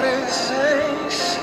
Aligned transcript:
presença, 0.00 1.40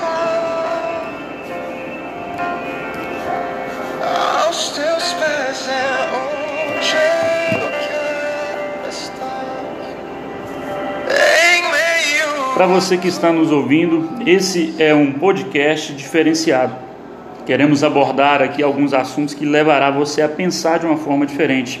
aos 4.44 4.70
teus 4.70 5.12
pés 5.12 5.68
é 5.68 5.86
onde 6.16 6.96
eu 7.54 7.68
quero 7.86 8.88
estar. 8.88 9.44
Em 11.44 11.62
meio 11.62 12.54
Para 12.54 12.66
você 12.66 12.96
que 12.96 13.06
está 13.06 13.32
nos 13.32 13.52
ouvindo, 13.52 14.10
esse 14.26 14.74
é 14.80 14.92
um 14.92 15.12
podcast 15.12 15.92
diferenciado. 15.92 16.74
Queremos 17.46 17.84
abordar 17.84 18.42
aqui 18.42 18.60
alguns 18.60 18.92
assuntos 18.92 19.34
que 19.34 19.46
levará 19.46 19.90
você 19.90 20.20
a 20.20 20.28
pensar 20.28 20.80
de 20.80 20.86
uma 20.86 20.96
forma 20.96 21.24
diferente. 21.24 21.80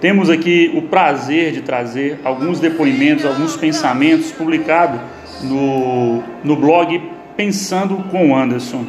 Temos 0.00 0.28
aqui 0.28 0.72
o 0.74 0.82
prazer 0.82 1.52
de 1.52 1.62
trazer 1.62 2.18
alguns 2.24 2.58
depoimentos, 2.58 3.24
alguns 3.24 3.56
pensamentos 3.56 4.32
publicados 4.32 5.00
no, 5.42 6.22
no 6.42 6.56
blog 6.56 7.10
Pensando 7.36 7.96
com 8.10 8.30
o 8.30 8.36
Anderson. 8.36 8.84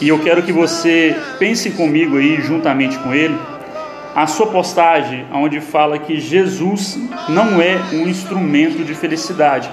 E 0.00 0.08
eu 0.08 0.18
quero 0.20 0.42
que 0.42 0.52
você 0.52 1.14
pense 1.38 1.70
comigo 1.70 2.16
aí, 2.16 2.40
juntamente 2.40 2.96
com 2.98 3.12
ele, 3.12 3.36
a 4.14 4.26
sua 4.26 4.46
postagem 4.46 5.26
onde 5.32 5.60
fala 5.60 5.98
que 5.98 6.18
Jesus 6.18 6.98
não 7.28 7.60
é 7.60 7.76
um 7.92 8.08
instrumento 8.08 8.84
de 8.84 8.94
felicidade. 8.94 9.70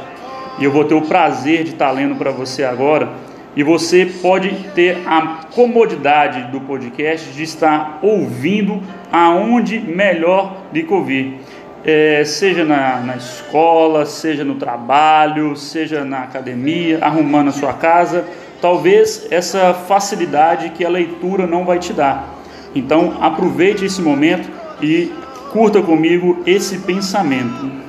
E 0.60 0.64
eu 0.64 0.72
vou 0.72 0.84
ter 0.84 0.96
o 0.96 1.02
prazer 1.02 1.64
de 1.64 1.72
estar 1.72 1.92
lendo 1.92 2.16
para 2.16 2.32
você 2.32 2.64
agora. 2.64 3.10
E 3.56 3.64
você 3.64 4.06
pode 4.22 4.50
ter 4.76 4.98
a 5.08 5.46
comodidade 5.54 6.52
do 6.52 6.60
podcast 6.60 7.32
de 7.32 7.44
estar 7.44 8.00
ouvindo 8.02 8.84
aonde 9.12 9.80
melhor 9.80 10.58
lhe 10.74 10.86
ouvir. 10.90 11.40
É, 11.86 12.24
seja 12.26 12.66
na, 12.66 13.00
na 13.00 13.16
escola, 13.16 14.08
seja 14.08 14.44
no 14.44 14.56
trabalho, 14.56 15.56
seja 15.56 16.04
na 16.04 16.24
academia, 16.24 16.98
arrumando 17.00 17.50
a 17.50 17.52
sua 17.52 17.74
casa. 17.74 18.26
Talvez 18.60 19.28
essa 19.30 19.72
facilidade 19.72 20.72
que 20.72 20.84
a 20.84 20.90
leitura 20.90 21.46
não 21.46 21.64
vai 21.64 21.78
te 21.78 21.94
dar. 21.94 22.34
Então 22.74 23.18
aproveite 23.22 23.86
esse 23.86 24.02
momento 24.02 24.50
e 24.82 25.14
curta 25.52 25.80
comigo 25.82 26.42
esse 26.46 26.80
pensamento. 26.80 27.85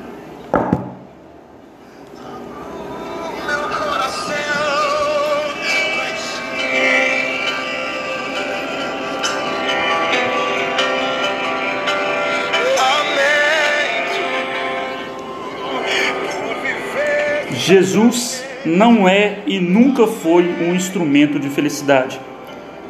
Jesus 17.66 18.44
não 18.64 19.08
é 19.08 19.40
e 19.44 19.58
nunca 19.58 20.06
foi 20.06 20.44
um 20.62 20.72
instrumento 20.72 21.36
de 21.36 21.48
felicidade. 21.48 22.20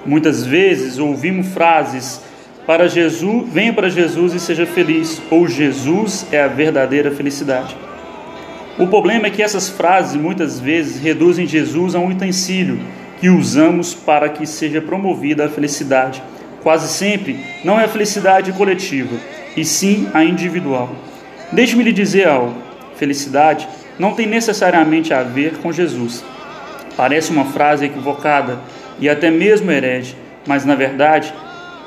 Muitas 0.04 0.44
vezes 0.44 0.98
ouvimos 0.98 1.46
frases 1.46 2.20
para 2.66 2.86
Jesus, 2.86 3.48
venha 3.50 3.72
para 3.72 3.88
Jesus 3.88 4.34
e 4.34 4.38
seja 4.38 4.66
feliz, 4.66 5.22
ou 5.30 5.48
Jesus 5.48 6.26
é 6.30 6.42
a 6.42 6.46
verdadeira 6.46 7.10
felicidade. 7.10 7.74
O 8.78 8.86
problema 8.86 9.28
é 9.28 9.30
que 9.30 9.42
essas 9.42 9.70
frases 9.70 10.20
muitas 10.20 10.60
vezes 10.60 11.00
reduzem 11.00 11.46
Jesus 11.46 11.94
a 11.94 11.98
um 11.98 12.08
utensílio 12.08 12.78
que 13.18 13.30
usamos 13.30 13.94
para 13.94 14.28
que 14.28 14.46
seja 14.46 14.82
promovida 14.82 15.46
a 15.46 15.48
felicidade. 15.48 16.22
Quase 16.62 16.92
sempre 16.92 17.40
não 17.64 17.80
é 17.80 17.84
a 17.84 17.88
felicidade 17.88 18.52
coletiva, 18.52 19.16
e 19.56 19.64
sim 19.64 20.06
a 20.12 20.22
individual. 20.22 20.94
Deixe-me 21.50 21.82
lhe 21.82 21.94
dizer 21.94 22.28
algo: 22.28 22.54
felicidade 22.96 23.66
não 23.98 24.12
tem 24.12 24.26
necessariamente 24.26 25.12
a 25.12 25.22
ver 25.22 25.58
com 25.58 25.72
Jesus. 25.72 26.24
Parece 26.96 27.30
uma 27.30 27.44
frase 27.46 27.84
equivocada 27.84 28.58
e 28.98 29.08
até 29.08 29.30
mesmo 29.30 29.70
herege, 29.70 30.16
mas 30.46 30.64
na 30.64 30.74
verdade 30.74 31.32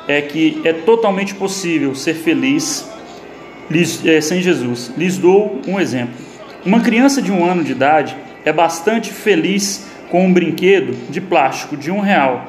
é 0.07 0.21
que 0.21 0.61
é 0.63 0.73
totalmente 0.73 1.35
possível 1.35 1.93
ser 1.95 2.15
feliz 2.15 2.89
eh, 4.05 4.21
sem 4.21 4.41
Jesus. 4.41 4.91
Lhes 4.97 5.17
dou 5.17 5.61
um 5.67 5.79
exemplo. 5.79 6.15
Uma 6.65 6.81
criança 6.81 7.21
de 7.21 7.31
um 7.31 7.45
ano 7.45 7.63
de 7.63 7.71
idade 7.71 8.15
é 8.43 8.51
bastante 8.51 9.11
feliz 9.11 9.87
com 10.09 10.25
um 10.25 10.33
brinquedo 10.33 10.93
de 11.09 11.21
plástico 11.21 11.77
de 11.77 11.91
um 11.91 11.99
real. 11.99 12.45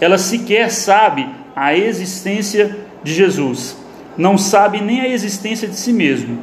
Ela 0.00 0.18
sequer 0.18 0.70
sabe 0.70 1.26
a 1.54 1.74
existência 1.76 2.76
de 3.02 3.14
Jesus, 3.14 3.76
não 4.18 4.36
sabe 4.36 4.80
nem 4.80 5.00
a 5.00 5.08
existência 5.08 5.68
de 5.68 5.76
si 5.76 5.92
mesmo. 5.92 6.40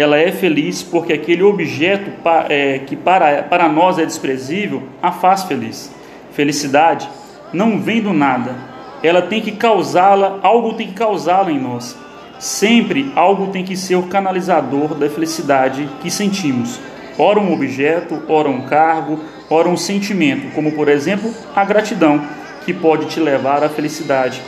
Ela 0.00 0.16
é 0.16 0.32
feliz 0.32 0.82
porque 0.82 1.12
aquele 1.12 1.42
objeto 1.42 2.10
eh, 2.48 2.80
que 2.86 2.96
para, 2.96 3.42
para 3.42 3.68
nós 3.68 3.98
é 3.98 4.06
desprezível 4.06 4.82
a 5.02 5.12
faz 5.12 5.42
feliz. 5.42 5.94
Felicidade 6.32 7.06
não 7.52 7.78
vem 7.78 8.00
do 8.00 8.14
nada, 8.14 8.54
ela 9.02 9.20
tem 9.20 9.42
que 9.42 9.52
causá-la, 9.52 10.38
algo 10.42 10.72
tem 10.72 10.86
que 10.86 10.94
causá-la 10.94 11.52
em 11.52 11.60
nós. 11.60 11.94
Sempre 12.38 13.12
algo 13.14 13.48
tem 13.48 13.62
que 13.62 13.76
ser 13.76 13.96
o 13.96 14.04
canalizador 14.04 14.94
da 14.94 15.06
felicidade 15.10 15.86
que 16.00 16.10
sentimos. 16.10 16.80
Ora 17.18 17.38
um 17.38 17.52
objeto, 17.52 18.22
ora 18.26 18.48
um 18.48 18.62
cargo, 18.62 19.20
ora 19.50 19.68
um 19.68 19.76
sentimento, 19.76 20.50
como 20.54 20.72
por 20.72 20.88
exemplo 20.88 21.30
a 21.54 21.62
gratidão, 21.62 22.22
que 22.64 22.72
pode 22.72 23.04
te 23.04 23.20
levar 23.20 23.62
à 23.62 23.68
felicidade. 23.68 24.40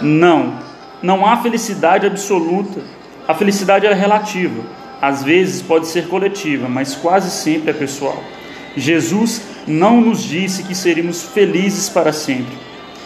Não, 0.00 0.60
não 1.02 1.26
há 1.26 1.38
felicidade 1.38 2.06
absoluta. 2.06 2.97
A 3.28 3.34
felicidade 3.34 3.86
é 3.86 3.92
relativa. 3.92 4.62
Às 5.02 5.22
vezes 5.22 5.60
pode 5.60 5.86
ser 5.86 6.08
coletiva, 6.08 6.66
mas 6.66 6.94
quase 6.94 7.30
sempre 7.30 7.70
é 7.70 7.74
pessoal. 7.74 8.18
Jesus 8.74 9.42
não 9.66 10.00
nos 10.00 10.22
disse 10.22 10.62
que 10.62 10.74
seríamos 10.74 11.22
felizes 11.22 11.90
para 11.90 12.10
sempre. 12.10 12.56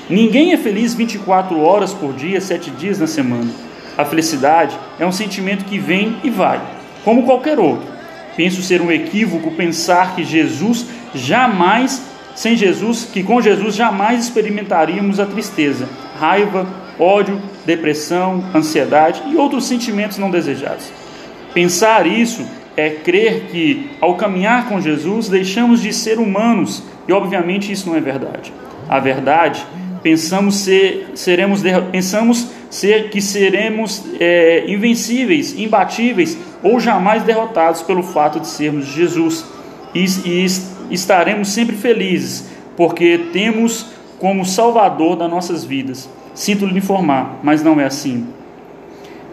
Ninguém 0.08 0.52
é 0.52 0.56
feliz 0.56 0.94
24 0.94 1.58
horas 1.58 1.92
por 1.92 2.12
dia, 2.12 2.40
7 2.40 2.70
dias 2.70 3.00
na 3.00 3.08
semana. 3.08 3.50
A 3.98 4.04
felicidade 4.04 4.78
é 4.98 5.04
um 5.04 5.10
sentimento 5.10 5.64
que 5.64 5.78
vem 5.78 6.16
e 6.22 6.30
vai, 6.30 6.60
como 7.04 7.24
qualquer 7.24 7.58
outro. 7.58 7.90
Penso 8.36 8.62
ser 8.62 8.80
um 8.80 8.92
equívoco 8.92 9.50
pensar 9.50 10.14
que 10.14 10.24
Jesus 10.24 10.86
jamais, 11.14 12.00
sem 12.34 12.56
Jesus, 12.56 13.08
que 13.12 13.24
com 13.24 13.42
Jesus 13.42 13.74
jamais 13.74 14.24
experimentaríamos 14.24 15.18
a 15.18 15.26
tristeza, 15.26 15.88
raiva, 16.18 16.66
ódio, 16.98 17.40
depressão, 17.64 18.44
ansiedade 18.54 19.22
e 19.28 19.36
outros 19.36 19.64
sentimentos 19.64 20.18
não 20.18 20.30
desejados. 20.30 20.90
Pensar 21.54 22.06
isso 22.06 22.46
é 22.76 22.90
crer 22.90 23.48
que, 23.50 23.90
ao 24.00 24.14
caminhar 24.16 24.68
com 24.68 24.80
Jesus, 24.80 25.28
deixamos 25.28 25.82
de 25.82 25.92
ser 25.92 26.18
humanos, 26.18 26.82
e 27.06 27.12
obviamente 27.12 27.70
isso 27.70 27.88
não 27.88 27.96
é 27.96 28.00
verdade. 28.00 28.52
A 28.88 28.98
verdade, 28.98 29.64
pensamos 30.02 30.56
ser, 30.56 31.10
seremos, 31.14 31.60
pensamos 31.90 32.48
ser 32.70 33.10
que 33.10 33.20
seremos 33.20 34.02
é, 34.18 34.64
invencíveis, 34.66 35.58
imbatíveis 35.58 36.38
ou 36.62 36.80
jamais 36.80 37.22
derrotados 37.22 37.82
pelo 37.82 38.02
fato 38.02 38.40
de 38.40 38.46
sermos 38.46 38.86
Jesus, 38.86 39.44
e, 39.94 40.04
e 40.24 40.44
es- 40.44 40.72
estaremos 40.90 41.48
sempre 41.48 41.76
felizes, 41.76 42.48
porque 42.76 43.18
temos 43.32 43.86
como 44.18 44.46
Salvador 44.46 45.16
das 45.16 45.28
nossas 45.28 45.64
vidas. 45.64 46.08
Sinto 46.34 46.66
lhe 46.66 46.78
informar, 46.78 47.40
mas 47.42 47.62
não 47.62 47.80
é 47.80 47.84
assim. 47.84 48.26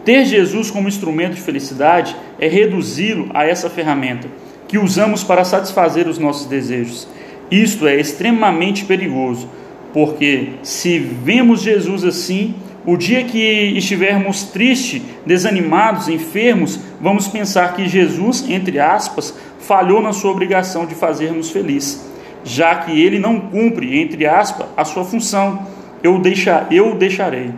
Ter 0.04 0.24
Jesus 0.24 0.70
como 0.70 0.88
instrumento 0.88 1.34
de 1.34 1.40
felicidade 1.40 2.16
é 2.38 2.48
reduzi-lo 2.48 3.30
a 3.34 3.44
essa 3.44 3.68
ferramenta 3.68 4.28
que 4.66 4.78
usamos 4.78 5.24
para 5.24 5.44
satisfazer 5.44 6.06
os 6.06 6.18
nossos 6.18 6.46
desejos. 6.46 7.08
Isto 7.50 7.86
é 7.88 7.96
extremamente 7.96 8.84
perigoso, 8.84 9.48
porque 9.92 10.50
se 10.62 10.98
vemos 10.98 11.62
Jesus 11.62 12.04
assim, 12.04 12.54
o 12.86 12.96
dia 12.96 13.24
que 13.24 13.38
estivermos 13.76 14.44
tristes, 14.44 15.02
desanimados, 15.26 16.08
enfermos, 16.08 16.78
vamos 17.00 17.28
pensar 17.28 17.74
que 17.74 17.88
Jesus, 17.88 18.48
entre 18.48 18.78
aspas, 18.78 19.34
falhou 19.58 20.00
na 20.00 20.12
sua 20.12 20.30
obrigação 20.30 20.86
de 20.86 20.94
fazermos 20.94 21.50
feliz, 21.50 22.08
já 22.44 22.76
que 22.76 22.98
ele 22.98 23.18
não 23.18 23.38
cumpre, 23.38 24.00
entre 24.00 24.26
aspas, 24.26 24.66
a 24.76 24.84
sua 24.84 25.04
função. 25.04 25.66
Eu, 26.02 26.18
deixa, 26.18 26.66
eu 26.70 26.92
o 26.92 26.94
deixarei. 26.94 27.50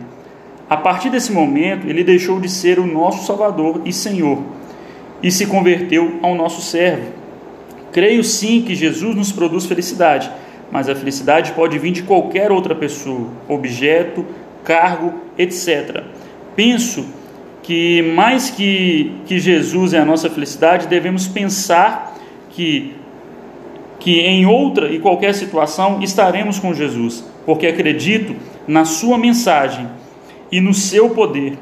A 0.69 0.77
partir 0.77 1.09
desse 1.09 1.31
momento, 1.31 1.87
ele 1.87 2.03
deixou 2.03 2.39
de 2.39 2.49
ser 2.49 2.79
o 2.79 2.85
nosso 2.85 3.25
Salvador 3.25 3.81
e 3.85 3.93
Senhor 3.93 4.41
e 5.21 5.31
se 5.31 5.45
converteu 5.45 6.19
ao 6.21 6.35
nosso 6.35 6.61
servo. 6.61 7.11
Creio 7.91 8.23
sim 8.23 8.61
que 8.61 8.75
Jesus 8.75 9.15
nos 9.15 9.31
produz 9.31 9.65
felicidade, 9.65 10.29
mas 10.71 10.89
a 10.89 10.95
felicidade 10.95 11.51
pode 11.51 11.77
vir 11.77 11.91
de 11.91 12.03
qualquer 12.03 12.51
outra 12.51 12.73
pessoa, 12.73 13.27
objeto, 13.47 14.25
cargo, 14.63 15.13
etc. 15.37 16.03
Penso 16.55 17.05
que 17.61 18.01
mais 18.01 18.49
que, 18.49 19.13
que 19.25 19.39
Jesus 19.39 19.93
é 19.93 19.99
a 19.99 20.05
nossa 20.05 20.29
felicidade, 20.29 20.87
devemos 20.87 21.27
pensar 21.27 22.17
que 22.49 22.95
que 24.03 24.19
em 24.19 24.45
outra 24.45 24.91
e 24.91 24.99
qualquer 24.99 25.33
situação 25.33 26.01
estaremos 26.01 26.59
com 26.59 26.73
Jesus, 26.73 27.23
porque 27.45 27.67
acredito 27.67 28.35
na 28.67 28.85
sua 28.85 29.17
mensagem 29.17 29.87
e 30.51 30.61
no 30.61 30.73
seu 30.73 31.09
poder. 31.09 31.57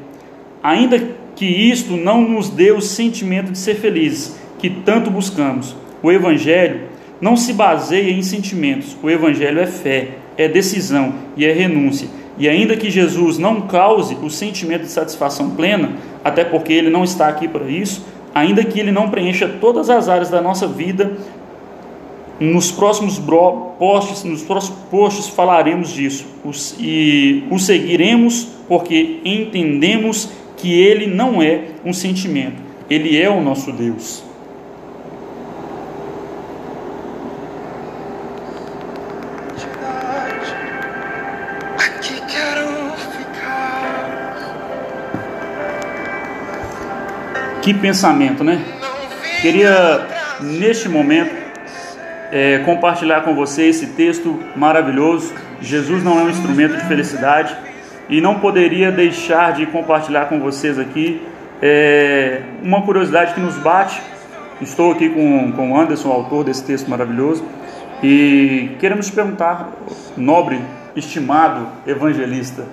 Ainda 0.62 1.00
que 1.34 1.46
isto 1.46 1.96
não 1.96 2.20
nos 2.20 2.48
dê 2.48 2.70
o 2.70 2.80
sentimento 2.80 3.52
de 3.52 3.58
ser 3.58 3.76
felizes, 3.76 4.36
que 4.58 4.70
tanto 4.70 5.10
buscamos, 5.10 5.74
O 6.02 6.10
Evangelho 6.10 6.88
não 7.20 7.36
se 7.36 7.52
baseia 7.52 8.10
em 8.10 8.22
sentimentos. 8.22 8.96
O 9.00 9.08
Evangelho 9.08 9.60
é 9.60 9.66
fé, 9.66 10.08
é 10.36 10.48
decisão 10.48 11.14
e 11.36 11.44
é 11.44 11.52
renúncia. 11.52 12.08
E 12.36 12.48
ainda 12.48 12.76
que 12.76 12.90
Jesus 12.90 13.38
não 13.38 13.62
cause 13.62 14.16
o 14.20 14.28
sentimento 14.28 14.82
de 14.82 14.88
satisfação 14.88 15.50
plena, 15.50 15.92
até 16.24 16.44
porque 16.44 16.72
ele 16.72 16.90
não 16.90 17.04
está 17.04 17.28
aqui 17.28 17.46
para 17.46 17.68
isso, 17.68 18.04
ainda 18.34 18.64
que 18.64 18.80
ele 18.80 18.90
não 18.90 19.10
preencha 19.10 19.48
todas 19.48 19.88
as 19.88 20.08
áreas 20.08 20.30
da 20.30 20.40
nossa 20.40 20.66
vida, 20.66 21.12
nos 22.42 22.70
próximos 22.72 23.18
posts, 23.78 24.24
nos 24.24 24.42
próximos 24.42 24.78
posts 24.90 25.28
falaremos 25.28 25.92
disso 25.92 26.26
os, 26.44 26.74
e 26.78 27.44
o 27.50 27.58
seguiremos 27.58 28.48
porque 28.68 29.20
entendemos 29.24 30.28
que 30.56 30.72
ele 30.72 31.06
não 31.06 31.42
é 31.42 31.66
um 31.84 31.92
sentimento, 31.92 32.60
ele 32.90 33.20
é 33.20 33.28
o 33.30 33.40
nosso 33.40 33.72
Deus. 33.72 34.24
Que 47.62 47.72
pensamento, 47.72 48.42
né? 48.42 48.60
Queria, 49.40 50.06
neste 50.40 50.88
momento, 50.88 51.41
é, 52.32 52.60
compartilhar 52.64 53.20
com 53.20 53.34
você 53.34 53.64
esse 53.64 53.88
texto 53.88 54.40
maravilhoso. 54.56 55.34
Jesus 55.60 56.02
não 56.02 56.18
é 56.18 56.22
um 56.22 56.30
instrumento 56.30 56.76
de 56.76 56.84
felicidade 56.86 57.54
e 58.08 58.20
não 58.20 58.40
poderia 58.40 58.90
deixar 58.90 59.52
de 59.52 59.66
compartilhar 59.66 60.24
com 60.24 60.40
vocês 60.40 60.78
aqui 60.78 61.20
é, 61.60 62.40
uma 62.62 62.80
curiosidade 62.82 63.34
que 63.34 63.40
nos 63.40 63.56
bate. 63.56 64.00
Estou 64.62 64.92
aqui 64.92 65.10
com, 65.10 65.52
com 65.52 65.72
o 65.72 65.78
Anderson, 65.78 66.10
autor 66.10 66.44
desse 66.44 66.64
texto 66.64 66.88
maravilhoso, 66.88 67.44
e 68.02 68.70
queremos 68.78 69.06
te 69.06 69.12
perguntar, 69.12 69.72
nobre, 70.16 70.60
estimado 70.94 71.66
evangelista, 71.86 72.64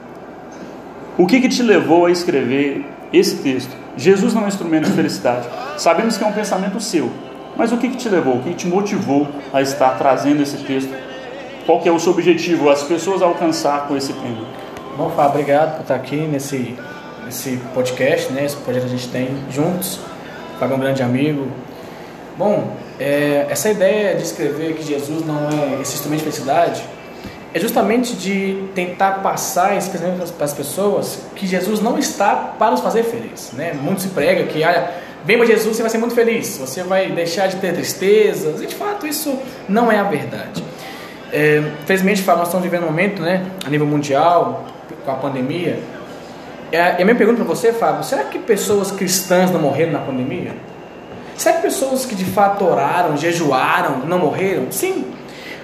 o 1.17 1.25
que, 1.25 1.41
que 1.41 1.49
te 1.49 1.63
levou 1.63 2.05
a 2.05 2.11
escrever 2.11 2.85
esse 3.11 3.37
texto? 3.37 3.75
Jesus 3.97 4.33
não 4.33 4.43
é 4.43 4.45
um 4.45 4.47
instrumento 4.47 4.85
de 4.85 4.91
felicidade. 4.91 5.47
Sabemos 5.77 6.17
que 6.17 6.23
é 6.23 6.27
um 6.27 6.31
pensamento 6.31 6.79
seu, 6.79 7.11
mas 7.59 7.73
o 7.73 7.77
que, 7.77 7.89
que 7.89 7.97
te 7.97 8.07
levou, 8.07 8.37
o 8.37 8.41
que 8.41 8.53
te 8.53 8.65
motivou 8.65 9.27
a 9.51 9.61
estar 9.61 9.97
trazendo 9.97 10.41
esse 10.41 10.55
texto? 10.59 10.91
Qual 11.65 11.81
que 11.81 11.89
é 11.89 11.91
o 11.91 11.99
seu 11.99 12.13
objetivo, 12.13 12.69
as 12.69 12.83
pessoas 12.83 13.21
alcançar 13.21 13.85
com 13.85 13.97
esse 13.97 14.13
tema? 14.13 14.47
Bom, 14.95 15.09
Fábio, 15.09 15.31
obrigado 15.31 15.75
por 15.75 15.81
estar 15.81 15.95
aqui 15.95 16.15
nesse, 16.15 16.77
nesse 17.25 17.57
podcast, 17.73 18.31
né? 18.31 18.45
Esse 18.45 18.55
projeto 18.55 18.83
que 18.83 18.87
a 18.87 18.97
gente 18.97 19.09
tem 19.09 19.27
juntos. 19.51 19.99
Fábio 20.57 20.75
é 20.75 20.77
um 20.77 20.79
grande 20.79 21.03
amigo. 21.03 21.47
Bom, 22.37 22.77
é, 22.97 23.45
essa 23.49 23.69
ideia 23.69 24.15
de 24.15 24.23
escrever 24.23 24.75
que 24.75 24.83
Jesus 24.83 25.25
não 25.25 25.49
é 25.49 25.81
esse 25.81 25.95
instrumento 25.95 26.19
de 26.19 26.31
felicidade 26.31 26.81
é 27.53 27.59
justamente 27.59 28.15
de 28.15 28.69
tentar 28.73 29.21
passar 29.21 29.75
esse 29.75 29.89
pensamento 29.89 30.31
para 30.31 30.45
as 30.45 30.53
pessoas 30.53 31.23
que 31.35 31.45
Jesus 31.45 31.81
não 31.81 31.99
está 31.99 32.53
para 32.57 32.71
nos 32.71 32.79
fazer 32.79 33.03
felizes, 33.03 33.51
né? 33.51 33.73
Muito 33.73 34.01
se 34.01 34.07
prega 34.09 34.45
que, 34.45 34.63
olha, 34.63 35.08
vem 35.25 35.37
para 35.37 35.45
Jesus 35.45 35.75
você 35.75 35.81
vai 35.81 35.91
ser 35.91 35.97
muito 35.97 36.15
feliz, 36.15 36.57
você 36.57 36.83
vai 36.83 37.11
deixar 37.11 37.47
de 37.47 37.57
ter 37.57 37.73
tristezas, 37.73 38.61
e 38.61 38.67
de 38.67 38.75
fato 38.75 39.05
isso 39.05 39.37
não 39.67 39.91
é 39.91 39.99
a 39.99 40.03
verdade. 40.03 40.63
É, 41.31 41.61
infelizmente, 41.83 42.21
Fábio, 42.21 42.39
nós 42.39 42.47
estamos 42.47 42.63
vivendo 42.63 42.83
um 42.83 42.87
momento, 42.87 43.21
né, 43.21 43.45
a 43.65 43.69
nível 43.69 43.85
mundial, 43.85 44.65
com 45.05 45.11
a 45.11 45.15
pandemia. 45.15 45.79
É, 46.71 46.95
e 46.99 47.01
a 47.01 47.05
minha 47.05 47.15
pergunta 47.15 47.43
para 47.43 47.55
você, 47.55 47.71
Fábio, 47.73 48.03
será 48.03 48.23
que 48.23 48.39
pessoas 48.39 48.91
cristãs 48.91 49.51
não 49.51 49.59
morreram 49.59 49.91
na 49.91 49.99
pandemia? 49.99 50.51
Será 51.35 51.55
que 51.55 51.61
pessoas 51.61 52.05
que 52.05 52.15
de 52.15 52.25
fato 52.25 52.65
oraram, 52.65 53.15
jejuaram, 53.15 53.99
não 53.99 54.19
morreram? 54.19 54.71
Sim, 54.71 55.05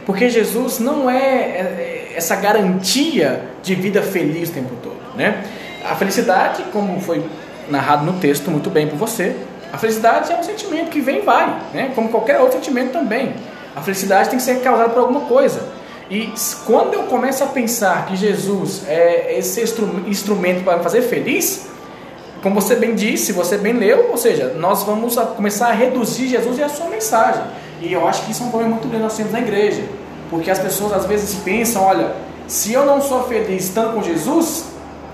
porque 0.05 0.29
Jesus 0.29 0.79
não 0.79 1.09
é, 1.09 1.17
é 1.17 2.13
essa 2.15 2.35
garantia 2.35 3.41
de 3.61 3.75
vida 3.75 4.01
feliz 4.01 4.49
o 4.49 4.53
tempo 4.53 4.75
todo, 4.81 5.17
né? 5.17 5.43
A 5.83 5.95
felicidade, 5.95 6.63
como 6.71 6.99
foi 7.01 7.23
narrado 7.69 8.05
no 8.05 8.19
texto 8.19 8.49
muito 8.51 8.69
bem 8.69 8.87
por 8.87 8.97
você, 8.97 9.35
a 9.71 9.77
felicidade 9.77 10.31
é 10.31 10.37
um 10.37 10.43
sentimento 10.43 10.89
que 10.89 11.01
vem 11.01 11.19
e 11.19 11.21
vai, 11.21 11.61
né? 11.73 11.91
Como 11.93 12.09
qualquer 12.09 12.39
outro 12.39 12.57
sentimento 12.57 12.93
também. 12.93 13.33
A 13.75 13.81
felicidade 13.81 14.29
tem 14.29 14.37
que 14.37 14.43
ser 14.43 14.61
causada 14.61 14.89
por 14.89 14.99
alguma 14.99 15.21
coisa. 15.21 15.61
E 16.09 16.31
quando 16.65 16.93
eu 16.93 17.03
começo 17.03 17.43
a 17.43 17.47
pensar 17.47 18.05
que 18.05 18.15
Jesus 18.15 18.83
é 18.87 19.37
esse 19.37 19.61
instrumento 20.07 20.63
para 20.63 20.77
me 20.77 20.83
fazer 20.83 21.01
feliz, 21.01 21.67
como 22.41 22.61
você 22.61 22.75
bem 22.75 22.93
disse, 22.93 23.33
você 23.33 23.57
bem 23.57 23.73
leu, 23.73 24.09
ou 24.11 24.17
seja, 24.17 24.53
nós 24.57 24.83
vamos 24.83 25.17
a 25.17 25.25
começar 25.25 25.69
a 25.69 25.71
reduzir 25.71 26.27
Jesus 26.27 26.59
e 26.59 26.63
a 26.63 26.69
sua 26.69 26.87
mensagem. 26.87 27.41
E 27.81 27.91
eu 27.91 28.07
acho 28.07 28.23
que 28.23 28.31
isso 28.31 28.43
é 28.43 28.45
um 28.45 28.49
problema 28.49 28.75
muito 28.75 28.87
grande 28.87 29.03
nós 29.03 29.17
temos 29.17 29.31
na 29.31 29.39
igreja. 29.39 29.83
Porque 30.29 30.49
as 30.51 30.59
pessoas 30.59 30.93
às 30.93 31.05
vezes 31.05 31.33
pensam, 31.43 31.83
olha, 31.83 32.11
se 32.47 32.71
eu 32.71 32.85
não 32.85 33.01
sou 33.01 33.23
feliz 33.23 33.65
estando 33.65 33.95
com 33.95 34.03
Jesus, 34.03 34.65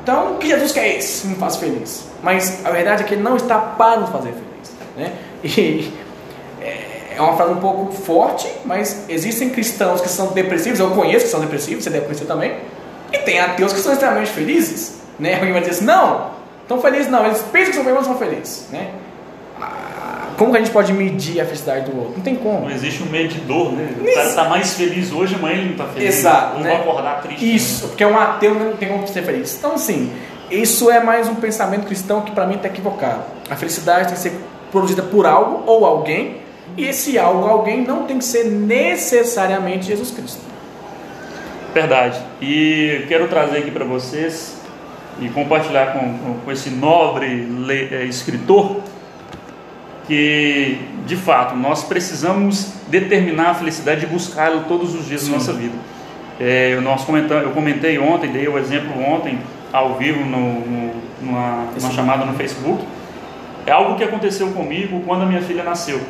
então 0.03 0.38
que 0.38 0.48
Jesus 0.48 0.71
quer 0.71 0.98
esse 0.98 1.21
que 1.21 1.27
me 1.27 1.36
faz 1.36 1.57
feliz? 1.57 2.07
Mas 2.24 2.65
a 2.65 2.71
verdade 2.71 3.03
é 3.03 3.06
que 3.06 3.13
ele 3.13 3.24
não 3.24 3.36
está 3.36 3.57
para 3.57 4.01
nos 4.01 4.09
fazer 4.09 4.33
feliz. 4.33 4.74
Né? 4.98 5.13
E 7.12 7.21
é 7.21 7.21
uma 7.21 7.36
frase 7.36 7.51
um 7.51 7.59
pouco 7.59 7.92
forte, 7.92 8.51
mas 8.65 9.06
existem 9.09 9.50
cristãos 9.50 10.01
que 10.01 10.09
são 10.09 10.27
depressivos, 10.27 10.80
eu 10.80 10.89
conheço 10.92 11.25
que 11.25 11.31
são 11.31 11.39
depressivos, 11.39 11.83
você 11.83 11.89
deve 11.89 12.06
conhecer 12.06 12.25
também, 12.25 12.56
e 13.12 13.18
tem 13.19 13.39
ateus 13.39 13.74
que 13.74 13.80
são 13.80 13.92
extremamente 13.92 14.31
felizes. 14.31 15.01
Né? 15.19 15.36
Alguém 15.36 15.51
vai 15.51 15.62
dizer 15.62 15.74
assim, 15.74 15.86
não, 15.86 16.31
tão 16.68 16.81
felizes 16.81 17.12
não, 17.12 17.25
eles 17.25 17.42
pensam 17.51 17.69
que 17.69 17.75
são 17.75 17.83
felizes, 17.83 17.95
mas 17.95 18.06
são 18.06 18.18
felizes. 18.18 18.65
Né? 18.71 18.89
Como 20.41 20.51
que 20.51 20.57
a 20.57 20.61
gente 20.61 20.73
pode 20.73 20.91
medir 20.91 21.39
a 21.39 21.45
felicidade 21.45 21.91
do 21.91 21.95
outro? 21.95 22.13
Não 22.15 22.23
tem 22.23 22.35
como. 22.35 22.61
Não 22.61 22.71
existe 22.71 23.03
um 23.03 23.05
medidor, 23.05 23.73
né? 23.73 23.89
O 23.95 24.03
cara 24.11 24.27
está 24.27 24.45
mais 24.45 24.73
feliz 24.73 25.11
hoje, 25.11 25.35
amanhã 25.35 25.57
ele 25.57 25.65
não 25.65 25.71
está 25.73 25.85
feliz. 25.85 26.17
Exato. 26.17 26.57
Ou 26.57 26.63
né? 26.63 26.71
vai 26.71 26.81
acordar 26.81 27.21
triste. 27.21 27.55
Isso, 27.55 27.88
porque 27.89 28.03
um 28.03 28.17
ateu 28.17 28.55
não 28.55 28.75
tem 28.75 28.89
como 28.89 29.07
ser 29.07 29.21
feliz. 29.21 29.55
Então, 29.59 29.75
assim, 29.75 30.11
isso 30.49 30.89
é 30.89 30.99
mais 30.99 31.29
um 31.29 31.35
pensamento 31.35 31.85
cristão 31.85 32.21
que 32.21 32.31
para 32.31 32.47
mim 32.47 32.55
está 32.55 32.69
equivocado. 32.69 33.21
A 33.51 33.55
felicidade 33.55 34.05
tem 34.05 34.15
que 34.15 34.19
ser 34.19 34.33
produzida 34.71 35.03
por 35.03 35.27
algo 35.27 35.61
ou 35.67 35.85
alguém, 35.85 36.38
e 36.75 36.85
esse 36.85 37.19
algo, 37.19 37.45
alguém, 37.45 37.85
não 37.85 38.07
tem 38.07 38.17
que 38.17 38.25
ser 38.25 38.45
necessariamente 38.45 39.85
Jesus 39.85 40.09
Cristo. 40.09 40.41
Verdade. 41.71 42.19
E 42.41 43.05
quero 43.07 43.27
trazer 43.27 43.59
aqui 43.59 43.69
para 43.69 43.85
vocês 43.85 44.57
e 45.21 45.29
compartilhar 45.29 45.94
com, 45.94 46.39
com, 46.44 46.51
esse 46.51 46.71
nobre 46.71 47.47
é, 47.91 48.05
escritor 48.05 48.81
que, 50.11 50.77
de 51.07 51.15
fato, 51.15 51.55
nós 51.55 51.85
precisamos 51.85 52.73
determinar 52.89 53.51
a 53.51 53.53
felicidade 53.53 54.03
e 54.03 54.07
buscá-la 54.09 54.63
todos 54.63 54.94
os 54.94 55.06
dias 55.06 55.21
Sim. 55.21 55.31
da 55.31 55.37
nossa 55.37 55.53
vida. 55.53 55.73
É, 56.37 56.77
nós 56.81 57.06
comentamos, 57.06 57.45
eu 57.45 57.51
comentei 57.51 57.97
ontem, 57.97 58.30
dei 58.30 58.45
o 58.45 58.57
exemplo 58.57 58.91
ontem, 59.01 59.39
ao 59.71 59.95
vivo, 59.95 60.25
no, 60.25 60.59
no, 60.59 60.94
numa, 61.21 61.65
numa 61.73 61.91
chamada 61.91 62.25
no 62.25 62.33
Facebook. 62.33 62.83
É 63.65 63.71
algo 63.71 63.95
que 63.95 64.03
aconteceu 64.03 64.49
comigo 64.49 65.01
quando 65.07 65.21
a 65.21 65.25
minha 65.25 65.41
filha 65.41 65.63
nasceu. 65.63 66.01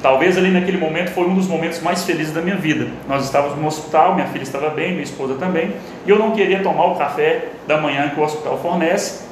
Talvez 0.00 0.38
ali 0.38 0.52
naquele 0.52 0.78
momento 0.78 1.10
foi 1.10 1.24
um 1.26 1.34
dos 1.34 1.48
momentos 1.48 1.80
mais 1.80 2.04
felizes 2.04 2.32
da 2.32 2.40
minha 2.40 2.54
vida. 2.54 2.86
Nós 3.08 3.24
estávamos 3.24 3.58
no 3.58 3.66
hospital, 3.66 4.14
minha 4.14 4.28
filha 4.28 4.44
estava 4.44 4.70
bem, 4.70 4.92
minha 4.92 5.02
esposa 5.02 5.34
também, 5.34 5.72
e 6.06 6.10
eu 6.10 6.20
não 6.20 6.30
queria 6.30 6.62
tomar 6.62 6.84
o 6.84 6.94
café 6.94 7.48
da 7.66 7.78
manhã 7.78 8.10
que 8.10 8.20
o 8.20 8.22
hospital 8.22 8.60
fornece. 8.62 9.26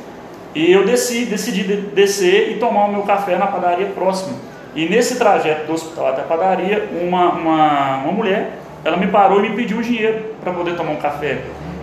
E 0.56 0.72
eu 0.72 0.86
decidi 0.86 1.26
de- 1.64 1.76
descer 1.94 2.52
e 2.52 2.54
tomar 2.54 2.86
o 2.86 2.90
meu 2.92 3.02
café 3.02 3.36
na 3.36 3.46
padaria 3.46 3.88
próxima. 3.88 4.34
E 4.74 4.88
nesse 4.88 5.18
trajeto 5.18 5.66
do 5.66 5.74
hospital 5.74 6.08
até 6.08 6.22
a 6.22 6.24
padaria, 6.24 6.88
uma, 7.02 7.30
uma, 7.32 7.96
uma 7.98 8.12
mulher, 8.12 8.52
ela 8.82 8.96
me 8.96 9.06
parou 9.06 9.44
e 9.44 9.50
me 9.50 9.54
pediu 9.54 9.82
dinheiro 9.82 10.34
para 10.42 10.54
poder 10.54 10.74
tomar 10.74 10.92
um 10.92 10.96
café. 10.96 11.40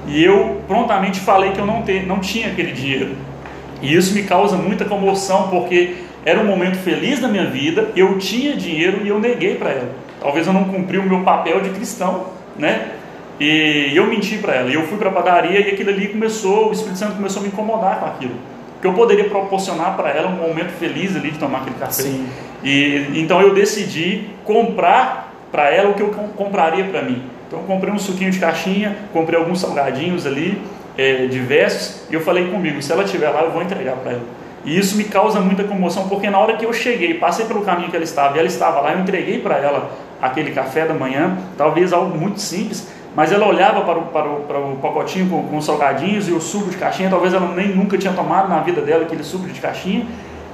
E 0.08 0.24
eu 0.24 0.60
prontamente 0.68 1.20
falei 1.20 1.51
que 1.51 1.60
eu 1.60 1.68
não, 1.68 1.84
te, 1.84 2.00
não 2.00 2.20
tinha 2.20 2.48
aquele 2.48 2.72
dinheiro. 2.72 3.15
E 3.80 3.94
isso 3.94 4.12
me 4.15 4.24
causa 4.24 4.58
muita 4.58 4.86
comoção, 4.86 5.50
porque 5.50 5.98
era 6.25 6.39
um 6.39 6.46
momento 6.46 6.77
feliz 6.77 7.20
da 7.20 7.27
minha 7.27 7.46
vida, 7.46 7.92
eu 7.96 8.18
tinha 8.18 8.56
dinheiro 8.56 9.01
e 9.03 9.08
eu 9.10 9.20
neguei 9.20 9.53
para 9.53 9.70
ela. 9.70 9.89
Talvez 10.20 10.48
eu 10.48 10.53
não 10.53 10.63
cumpri 10.63 10.98
o 10.98 11.03
meu 11.03 11.22
papel 11.22 11.62
de 11.62 11.70
cristão, 11.70 12.25
né? 12.58 12.94
E 13.39 13.92
eu 13.94 14.08
menti 14.08 14.38
para 14.38 14.56
ela. 14.56 14.70
E 14.72 14.74
eu 14.74 14.88
fui 14.88 14.98
para 14.98 15.10
a 15.10 15.13
padaria 15.13 15.60
e 15.60 15.72
aquilo 15.74 15.92
ali 15.92 16.08
começou, 16.08 16.70
o 16.70 16.72
Espírito 16.72 16.98
Santo 16.98 17.18
começou 17.18 17.39
a 17.42 17.44
me 17.44 17.50
incomodar 17.50 18.00
com 18.00 18.06
aquilo. 18.08 18.52
Porque 18.84 18.88
eu 18.90 18.94
poderia 19.02 19.30
proporcionar 19.30 19.96
para 19.96 20.10
ela 20.10 20.28
um 20.28 20.46
momento 20.46 20.72
feliz 20.72 21.16
ali 21.16 21.32
de 21.32 21.40
tomar 21.40 21.60
aquele 21.60 21.78
café. 21.78 22.04
Sim. 22.04 22.28
E 22.62 23.12
então 23.16 23.40
eu 23.42 23.54
decidi 23.54 24.25
comprar 24.44 25.34
para 25.54 25.70
ela 25.74 25.92
o 25.92 25.94
que 25.94 26.02
eu 26.02 26.10
com- 26.10 26.28
compraria 26.28 26.84
para 26.84 27.02
mim. 27.02 27.24
Então 27.48 27.60
eu 27.60 27.66
comprei 27.66 27.94
um 27.94 27.98
suquinho 27.98 28.30
de 28.30 28.40
caixinha, 28.40 28.98
comprei 29.13 29.40
alguns 29.40 29.62
salgadinhos 29.62 30.25
ali, 30.25 30.62
é, 30.98 31.28
diversos, 31.28 32.02
e 32.10 32.13
eu 32.13 32.20
falei 32.20 32.50
comigo, 32.50 32.82
se 32.82 32.92
ela 32.92 33.06
estiver 33.06 33.30
lá, 33.30 33.44
eu 33.44 33.52
vou 33.52 33.62
entregar 33.62 33.96
para 33.96 34.12
ela. 34.12 34.24
E 34.66 34.78
isso 34.78 34.98
me 34.98 35.06
causa 35.06 35.40
muita 35.40 35.63
comoção, 35.63 36.10
porque 36.10 36.30
na 36.30 36.38
hora 36.38 36.58
que 36.58 36.66
eu 36.66 36.74
cheguei, 36.74 37.13
passei 37.13 37.46
pelo 37.46 37.62
caminho 37.62 37.90
que 37.90 37.96
ela 37.96 38.04
estava, 38.04 38.36
e 38.36 38.40
ela 38.40 38.48
estava 38.50 38.82
lá, 38.82 38.92
eu 38.92 39.00
entreguei 39.00 39.40
para 39.40 39.56
ela 39.60 39.92
aquele 40.22 40.52
café 40.52 40.86
da 40.86 40.94
manhã, 40.94 41.38
talvez 41.58 41.94
algo 41.94 42.18
muito 42.18 42.42
simples, 42.42 42.86
mas 43.15 43.32
ela 43.32 43.48
olhava 43.48 43.82
para 43.82 44.00
o, 44.00 44.01
para 44.03 44.29
o, 44.29 44.36
para 44.41 44.60
o 44.60 44.77
pacotinho 44.77 45.29
com, 45.29 45.43
com 45.43 45.58
os 45.58 45.65
salgadinhos 45.65 46.27
e 46.27 46.32
o 46.32 46.41
suco 46.41 46.70
de 46.70 46.77
caixinha, 46.77 47.10
talvez 47.10 47.34
ela 47.34 47.53
nem 47.53 47.70
nunca 47.70 47.98
tinha 47.98 48.13
tomado 48.13 48.50
na 48.50 48.60
vida 48.60 48.82
dela 48.82 49.03
aquele 49.03 49.24
suco 49.24 49.48
de 49.48 49.60
caixinha, 49.60 50.05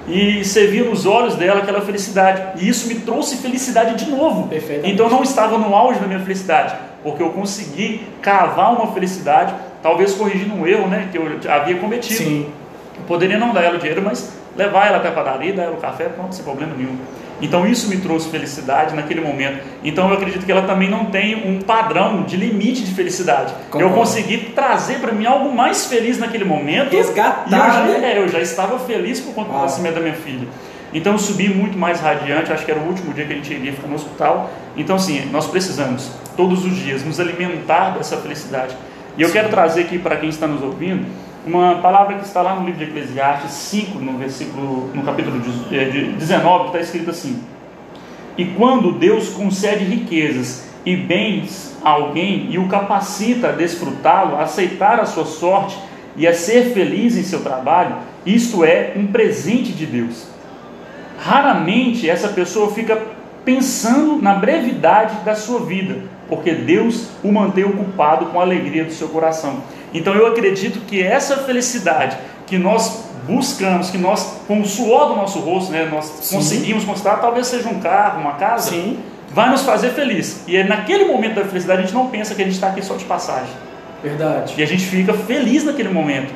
e 0.07 0.43
você 0.43 0.67
via 0.67 0.83
nos 0.83 1.05
olhos 1.05 1.35
dela 1.35 1.59
aquela 1.59 1.81
felicidade. 1.81 2.59
E 2.63 2.67
isso 2.67 2.87
me 2.87 2.95
trouxe 2.95 3.37
felicidade 3.37 4.03
de 4.03 4.09
novo. 4.09 4.47
Então 4.83 5.05
eu 5.05 5.11
não 5.11 5.21
estava 5.21 5.57
no 5.57 5.75
auge 5.75 5.99
da 5.99 6.07
minha 6.07 6.19
felicidade, 6.19 6.75
porque 7.03 7.21
eu 7.21 7.29
consegui 7.29 8.01
cavar 8.21 8.73
uma 8.73 8.91
felicidade, 8.91 9.53
talvez 9.83 10.13
corrigindo 10.15 10.55
um 10.55 10.65
erro 10.65 10.87
né, 10.87 11.09
que 11.11 11.17
eu 11.17 11.25
havia 11.47 11.77
cometido. 11.77 12.17
Sim. 12.17 12.47
Eu 12.97 13.03
poderia 13.03 13.37
não 13.37 13.53
dar 13.53 13.61
ela 13.61 13.75
o 13.75 13.79
dinheiro, 13.79 14.01
mas 14.01 14.33
levar 14.57 14.87
ela 14.87 14.97
até 14.97 15.09
a 15.09 15.11
padaria, 15.11 15.53
dar 15.53 15.63
ela 15.63 15.75
o 15.75 15.79
café, 15.79 16.05
pronto, 16.05 16.33
sem 16.33 16.43
problema 16.43 16.73
nenhum. 16.75 16.97
Então 17.41 17.65
isso 17.65 17.87
me 17.87 17.97
trouxe 17.97 18.29
felicidade 18.29 18.95
naquele 18.95 19.21
momento. 19.21 19.63
Então 19.83 20.07
eu 20.09 20.15
acredito 20.15 20.45
que 20.45 20.51
ela 20.51 20.63
também 20.63 20.89
não 20.89 21.05
tem 21.05 21.47
um 21.47 21.61
padrão 21.61 22.23
de 22.23 22.35
limite 22.35 22.83
de 22.83 22.93
felicidade. 22.93 23.53
Eu 23.73 23.91
consegui 23.91 24.37
trazer 24.55 24.99
para 24.99 25.11
mim 25.11 25.25
algo 25.25 25.53
mais 25.55 25.85
feliz 25.85 26.17
naquele 26.17 26.45
momento. 26.45 26.91
Resgatar, 26.91 27.45
E 27.49 27.53
eu 27.53 27.93
já, 27.93 27.99
né? 27.99 28.13
é, 28.13 28.17
eu 28.19 28.27
já 28.27 28.39
estava 28.39 28.77
feliz 28.79 29.19
por 29.19 29.33
conta 29.33 29.51
do 29.51 29.57
nascimento 29.59 29.95
da 29.95 30.01
minha 30.01 30.15
filha. 30.15 30.47
Então 30.93 31.13
eu 31.13 31.19
subi 31.19 31.47
muito 31.47 31.77
mais 31.77 31.99
radiante, 32.01 32.51
acho 32.51 32.65
que 32.65 32.71
era 32.71 32.79
o 32.79 32.87
último 32.87 33.13
dia 33.13 33.25
que 33.25 33.33
a 33.33 33.35
gente 33.35 33.53
iria 33.53 33.71
ficar 33.73 33.87
no 33.87 33.95
hospital. 33.95 34.49
Então 34.75 34.95
assim, 34.95 35.25
nós 35.31 35.47
precisamos 35.47 36.11
todos 36.35 36.65
os 36.65 36.75
dias 36.75 37.03
nos 37.03 37.19
alimentar 37.19 37.91
dessa 37.91 38.17
felicidade. 38.17 38.75
E 39.17 39.21
eu 39.21 39.31
quero 39.31 39.49
trazer 39.49 39.81
aqui 39.81 39.99
para 39.99 40.15
quem 40.17 40.29
está 40.29 40.47
nos 40.47 40.61
ouvindo 40.61 41.05
uma 41.45 41.75
palavra 41.75 42.15
que 42.17 42.25
está 42.25 42.41
lá 42.41 42.55
no 42.55 42.65
livro 42.65 42.85
de 42.85 42.91
Eclesiastes 42.91 43.51
5, 43.51 43.99
no 43.99 44.17
versículo, 44.17 44.89
no 44.93 45.03
capítulo 45.03 45.39
de- 45.39 45.75
eh, 45.77 45.85
de 45.85 46.03
19, 46.13 46.59
que 46.63 46.65
está 46.67 46.79
escrito 46.79 47.09
assim: 47.09 47.41
E 48.37 48.45
quando 48.45 48.93
Deus 48.93 49.29
concede 49.29 49.83
riquezas 49.85 50.67
e 50.85 50.95
bens 50.95 51.77
a 51.83 51.89
alguém 51.91 52.47
e 52.49 52.57
o 52.57 52.67
capacita 52.67 53.49
a 53.49 53.51
desfrutá-lo, 53.51 54.35
a 54.35 54.43
aceitar 54.43 54.99
a 54.99 55.05
sua 55.05 55.25
sorte 55.25 55.77
e 56.15 56.27
a 56.27 56.33
ser 56.33 56.73
feliz 56.73 57.17
em 57.17 57.23
seu 57.23 57.41
trabalho, 57.41 57.95
isto 58.25 58.63
é 58.63 58.93
um 58.95 59.07
presente 59.07 59.71
de 59.71 59.85
Deus. 59.85 60.27
Raramente 61.19 62.09
essa 62.09 62.29
pessoa 62.29 62.71
fica 62.71 63.01
pensando 63.43 64.21
na 64.21 64.35
brevidade 64.35 65.23
da 65.25 65.35
sua 65.35 65.61
vida, 65.61 65.97
porque 66.27 66.53
Deus 66.53 67.07
o 67.23 67.31
mantém 67.31 67.63
ocupado 67.63 68.27
com 68.27 68.39
a 68.39 68.43
alegria 68.43 68.85
do 68.85 68.91
seu 68.93 69.09
coração. 69.09 69.61
Então 69.93 70.13
eu 70.13 70.27
acredito 70.27 70.79
que 70.85 71.01
essa 71.01 71.37
felicidade 71.37 72.17
que 72.47 72.57
nós 72.57 73.05
buscamos, 73.27 73.89
que 73.89 73.97
nós, 73.97 74.41
com 74.47 74.59
o 74.61 74.65
suor 74.65 75.09
do 75.09 75.15
nosso 75.15 75.39
rosto, 75.39 75.71
né, 75.71 75.87
nós 75.91 76.05
Sim. 76.21 76.35
conseguimos 76.37 76.83
conquistar, 76.83 77.17
talvez 77.17 77.47
seja 77.47 77.69
um 77.69 77.79
carro, 77.79 78.21
uma 78.21 78.33
casa, 78.33 78.71
Sim. 78.71 78.99
vai 79.31 79.49
nos 79.51 79.61
fazer 79.61 79.89
feliz. 79.91 80.43
E 80.47 80.55
é 80.57 80.63
naquele 80.63 81.05
momento 81.05 81.35
da 81.35 81.45
felicidade 81.45 81.79
a 81.81 81.85
gente 81.85 81.93
não 81.93 82.07
pensa 82.07 82.33
que 82.33 82.41
a 82.41 82.45
gente 82.45 82.55
está 82.55 82.67
aqui 82.67 82.81
só 82.83 82.95
de 82.95 83.05
passagem. 83.05 83.53
Verdade. 84.01 84.53
E 84.57 84.63
a 84.63 84.65
gente 84.65 84.85
fica 84.85 85.13
feliz 85.13 85.63
naquele 85.63 85.89
momento. 85.89 86.33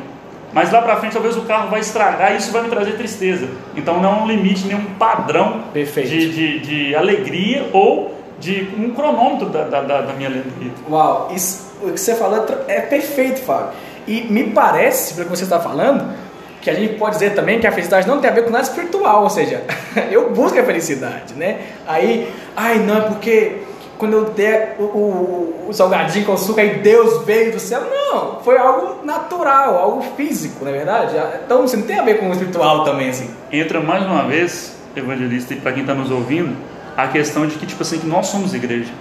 Mas 0.53 0.71
lá 0.71 0.83
para 0.83 0.97
frente 0.97 1.13
talvez 1.13 1.35
o 1.35 1.41
carro 1.41 1.69
vai 1.69 1.79
estragar 1.79 2.33
e 2.33 2.37
isso 2.37 2.51
vai 2.51 2.61
me 2.61 2.69
trazer 2.69 2.91
tristeza. 2.91 3.47
Então 3.75 3.99
não 3.99 4.19
é 4.19 4.21
um 4.23 4.27
limite, 4.27 4.67
nenhum 4.67 4.85
padrão 4.99 5.61
Perfeito. 5.73 6.09
de, 6.09 6.31
de, 6.31 6.59
de 6.59 6.95
alegria 6.95 7.69
ou 7.73 8.13
de 8.39 8.67
um 8.77 8.91
cronômetro 8.91 9.49
da, 9.49 9.63
da, 9.63 9.81
da- 9.81 10.01
da 10.01 10.13
minha 10.13 10.29
alegria. 10.29 10.71
Uau, 10.87 11.31
isso, 11.33 11.72
o 11.87 11.91
que 11.91 11.99
você 11.99 12.15
falou 12.15 12.45
é 12.67 12.81
perfeito, 12.81 13.41
Fábio. 13.41 13.69
E 14.07 14.21
me 14.21 14.45
parece, 14.51 15.13
pelo 15.13 15.29
que 15.29 15.37
você 15.37 15.43
está 15.43 15.59
falando, 15.59 16.13
que 16.61 16.69
a 16.69 16.73
gente 16.73 16.95
pode 16.95 17.15
dizer 17.15 17.33
também 17.35 17.59
que 17.59 17.67
a 17.67 17.71
felicidade 17.71 18.07
não 18.07 18.19
tem 18.19 18.29
a 18.29 18.33
ver 18.33 18.43
com 18.45 18.49
nada 18.51 18.63
espiritual, 18.63 19.23
ou 19.23 19.29
seja, 19.29 19.63
eu 20.11 20.29
busco 20.31 20.59
a 20.59 20.63
felicidade, 20.63 21.33
né? 21.35 21.59
Aí, 21.87 22.31
ai 22.55 22.79
não, 22.79 22.97
é 22.97 23.01
porque 23.01 23.57
quando 23.97 24.13
eu 24.13 24.25
der 24.25 24.75
o, 24.79 24.83
o- 24.83 25.65
o 25.69 25.73
salgadinho 25.73 26.25
com 26.25 26.33
açúcar 26.33 26.63
e 26.63 26.75
Deus 26.79 27.23
veio 27.25 27.51
do 27.53 27.59
céu, 27.59 27.81
não, 27.89 28.39
foi 28.41 28.57
algo 28.57 29.05
natural, 29.05 29.77
algo 29.77 30.01
físico, 30.17 30.63
não 30.65 30.71
é 30.71 30.75
verdade? 30.77 31.15
Então 31.45 31.63
isso 31.63 31.77
não 31.77 31.83
tem 31.85 31.97
a 31.99 32.03
ver 32.03 32.17
com 32.19 32.27
o 32.29 32.31
espiritual 32.31 32.83
também, 32.83 33.09
assim. 33.09 33.29
Entra 33.51 33.79
mais 33.79 34.03
uma 34.05 34.23
vez, 34.23 34.75
evangelista, 34.95 35.53
e 35.53 35.57
para 35.57 35.71
quem 35.71 35.81
está 35.83 35.93
nos 35.93 36.11
ouvindo, 36.11 36.55
a 36.97 37.07
questão 37.07 37.47
de 37.47 37.55
que, 37.55 37.65
tipo 37.65 37.81
assim, 37.81 37.99
que 37.99 38.05
nós 38.07 38.27
somos 38.27 38.53
igreja. 38.53 38.91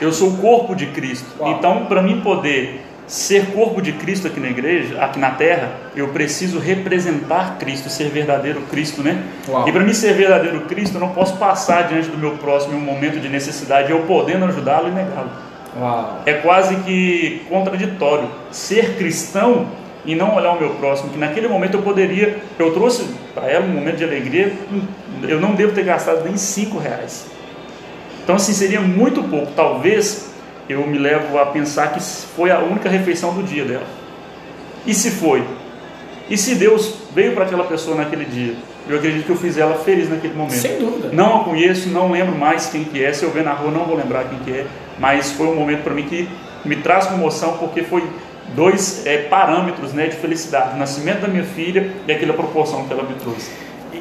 Eu 0.00 0.12
sou 0.12 0.30
o 0.30 0.36
corpo 0.38 0.74
de 0.74 0.86
Cristo. 0.86 1.26
Então, 1.46 1.86
para 1.86 2.02
mim 2.02 2.20
poder 2.20 2.82
ser 3.06 3.46
corpo 3.52 3.80
de 3.80 3.92
Cristo 3.92 4.26
aqui 4.26 4.40
na 4.40 4.48
igreja, 4.48 5.00
aqui 5.00 5.18
na 5.18 5.30
terra, 5.30 5.72
eu 5.94 6.08
preciso 6.08 6.58
representar 6.58 7.56
Cristo, 7.58 7.88
ser 7.88 8.08
verdadeiro 8.08 8.62
Cristo, 8.62 9.02
né? 9.02 9.22
Uau. 9.48 9.68
E 9.68 9.72
para 9.72 9.82
mim 9.84 9.92
ser 9.92 10.12
verdadeiro 10.14 10.62
Cristo, 10.62 10.96
eu 10.96 11.00
não 11.00 11.10
posso 11.10 11.36
passar 11.36 11.82
diante 11.82 12.08
do 12.08 12.18
meu 12.18 12.32
próximo 12.32 12.74
em 12.74 12.76
um 12.76 12.84
momento 12.84 13.20
de 13.20 13.28
necessidade, 13.28 13.90
eu 13.90 14.00
podendo 14.00 14.44
ajudá-lo 14.46 14.88
e 14.88 14.90
negá-lo. 14.90 15.30
É 16.24 16.32
quase 16.34 16.76
que 16.76 17.42
contraditório 17.48 18.28
ser 18.50 18.96
cristão 18.96 19.68
e 20.04 20.14
não 20.14 20.34
olhar 20.34 20.52
o 20.52 20.58
meu 20.58 20.70
próximo, 20.70 21.10
que 21.10 21.18
naquele 21.18 21.48
momento 21.48 21.74
eu 21.74 21.82
poderia, 21.82 22.38
eu 22.58 22.72
trouxe 22.72 23.04
para 23.34 23.46
ela 23.50 23.64
um 23.64 23.68
momento 23.68 23.96
de 23.96 24.04
alegria, 24.04 24.52
eu 25.22 25.40
não 25.40 25.54
devo 25.54 25.72
ter 25.72 25.84
gastado 25.84 26.24
nem 26.24 26.36
cinco 26.36 26.78
reais. 26.78 27.26
Então 28.26 28.34
assim, 28.34 28.52
seria 28.52 28.80
muito 28.80 29.22
pouco, 29.22 29.52
talvez 29.54 30.32
eu 30.68 30.84
me 30.84 30.98
levo 30.98 31.38
a 31.38 31.46
pensar 31.46 31.92
que 31.92 32.00
foi 32.00 32.50
a 32.50 32.58
única 32.58 32.88
refeição 32.88 33.32
do 33.32 33.44
dia 33.44 33.64
dela. 33.64 33.86
E 34.84 34.92
se 34.92 35.12
foi? 35.12 35.46
E 36.28 36.36
se 36.36 36.56
Deus 36.56 36.92
veio 37.14 37.34
para 37.34 37.44
aquela 37.44 37.62
pessoa 37.62 37.96
naquele 37.96 38.24
dia? 38.24 38.56
Eu 38.88 38.96
acredito 38.96 39.26
que 39.26 39.30
eu 39.30 39.36
fiz 39.36 39.56
ela 39.56 39.76
feliz 39.76 40.10
naquele 40.10 40.34
momento. 40.34 40.56
Sem 40.56 40.76
dúvida. 40.76 41.10
Não 41.12 41.40
a 41.40 41.44
conheço, 41.44 41.88
não 41.88 42.10
lembro 42.10 42.36
mais 42.36 42.66
quem 42.66 42.82
que 42.82 43.04
é. 43.04 43.12
Se 43.12 43.22
eu 43.22 43.30
ver 43.30 43.44
na 43.44 43.52
rua, 43.52 43.70
não 43.70 43.84
vou 43.84 43.96
lembrar 43.96 44.24
quem 44.24 44.40
que 44.40 44.50
é. 44.50 44.66
Mas 44.98 45.30
foi 45.30 45.46
um 45.46 45.54
momento 45.54 45.84
para 45.84 45.94
mim 45.94 46.02
que 46.02 46.28
me 46.64 46.74
traz 46.74 47.06
comoção, 47.06 47.58
porque 47.58 47.84
foi 47.84 48.02
dois 48.56 49.06
é, 49.06 49.18
parâmetros 49.18 49.92
né, 49.92 50.08
de 50.08 50.16
felicidade. 50.16 50.74
O 50.74 50.78
nascimento 50.78 51.20
da 51.20 51.28
minha 51.28 51.44
filha 51.44 51.92
e 52.08 52.10
aquela 52.10 52.32
proporção 52.34 52.88
que 52.88 52.92
ela 52.92 53.04
me 53.04 53.14
trouxe. 53.14 53.52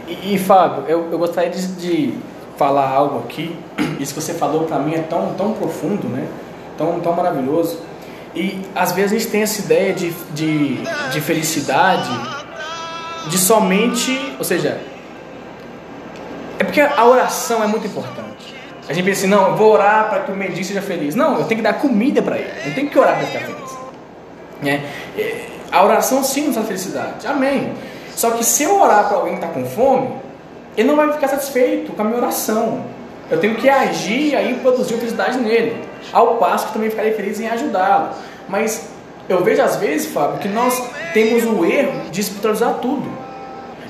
E, 0.08 0.34
e, 0.34 0.40
Fábio, 0.40 0.84
eu, 0.88 1.12
eu 1.12 1.18
gostaria 1.20 1.52
de, 1.52 1.68
de 1.68 2.14
falar 2.58 2.90
algo 2.90 3.20
aqui. 3.20 3.56
Isso 4.00 4.14
que 4.14 4.22
você 4.22 4.34
falou 4.34 4.64
para 4.64 4.80
mim 4.80 4.96
é 4.96 5.02
tão, 5.02 5.34
tão 5.36 5.54
profundo, 5.54 6.08
né? 6.08 6.28
Tão, 6.78 7.00
tão 7.00 7.14
maravilhoso. 7.14 7.80
E 8.36 8.62
às 8.76 8.92
vezes 8.92 9.14
a 9.14 9.18
gente 9.18 9.32
tem 9.32 9.42
essa 9.44 9.62
ideia 9.62 9.94
de, 9.94 10.12
de, 10.34 10.78
de 11.12 11.22
felicidade 11.22 12.10
de 13.30 13.38
somente, 13.38 14.36
ou 14.38 14.44
seja, 14.44 14.80
é 16.60 16.64
porque 16.64 16.82
a 16.82 17.06
oração 17.06 17.64
é 17.64 17.68
muito 17.68 17.88
importante. 17.88 18.56
A 18.88 18.94
gente 18.94 19.06
pensa 19.06 19.22
assim, 19.22 19.28
não, 19.28 19.50
eu 19.50 19.56
vou 19.56 19.72
orar 19.72 20.10
para 20.10 20.20
que 20.22 20.32
o 20.32 20.36
mendigo 20.36 20.64
seja 20.64 20.82
feliz. 20.82 21.16
Não, 21.16 21.40
eu 21.40 21.46
tenho 21.46 21.58
que 21.58 21.64
dar 21.64 21.74
comida 21.74 22.22
para 22.22 22.38
ele. 22.38 22.52
Eu 22.66 22.76
tenho 22.76 22.90
que 22.90 23.00
orar 23.00 23.18
para 23.18 23.26
ficar 23.26 23.46
feliz. 23.46 23.78
Né? 24.62 24.86
É, 25.18 25.48
A 25.72 25.84
oração 25.84 26.24
sim 26.24 26.48
nos 26.48 26.56
dá 26.56 26.62
felicidade. 26.62 27.26
Amém. 27.26 27.74
Só 28.16 28.32
que 28.32 28.44
se 28.44 28.64
eu 28.64 28.80
orar 28.80 29.08
para 29.08 29.18
alguém 29.18 29.38
que 29.38 29.44
está 29.44 29.52
com 29.54 29.66
fome, 29.66 30.10
ele 30.78 30.88
não 30.88 30.96
vai 30.96 31.12
ficar 31.14 31.28
satisfeito 31.28 31.94
com 31.94 32.02
a 32.02 32.06
minha 32.06 32.18
oração. 32.18 32.84
Eu 33.30 33.40
tenho 33.40 33.56
que 33.56 33.68
agir 33.68 34.36
e 34.36 34.54
produzir 34.56 34.96
felicidade 34.96 35.38
nele. 35.40 35.84
Ao 36.14 36.36
passo 36.36 36.68
que 36.68 36.74
também 36.74 36.90
ficarei 36.90 37.14
feliz 37.14 37.40
em 37.40 37.48
ajudá-lo. 37.48 38.10
Mas 38.48 38.90
eu 39.28 39.44
vejo 39.44 39.62
às 39.62 39.78
vezes, 39.78 40.12
Fábio, 40.12 40.40
que 40.40 40.48
nós 40.48 40.82
temos 41.14 41.44
o 41.44 41.66
erro 41.66 42.10
de 42.12 42.22
espiritualizar 42.22 42.76
tudo. 42.76 43.10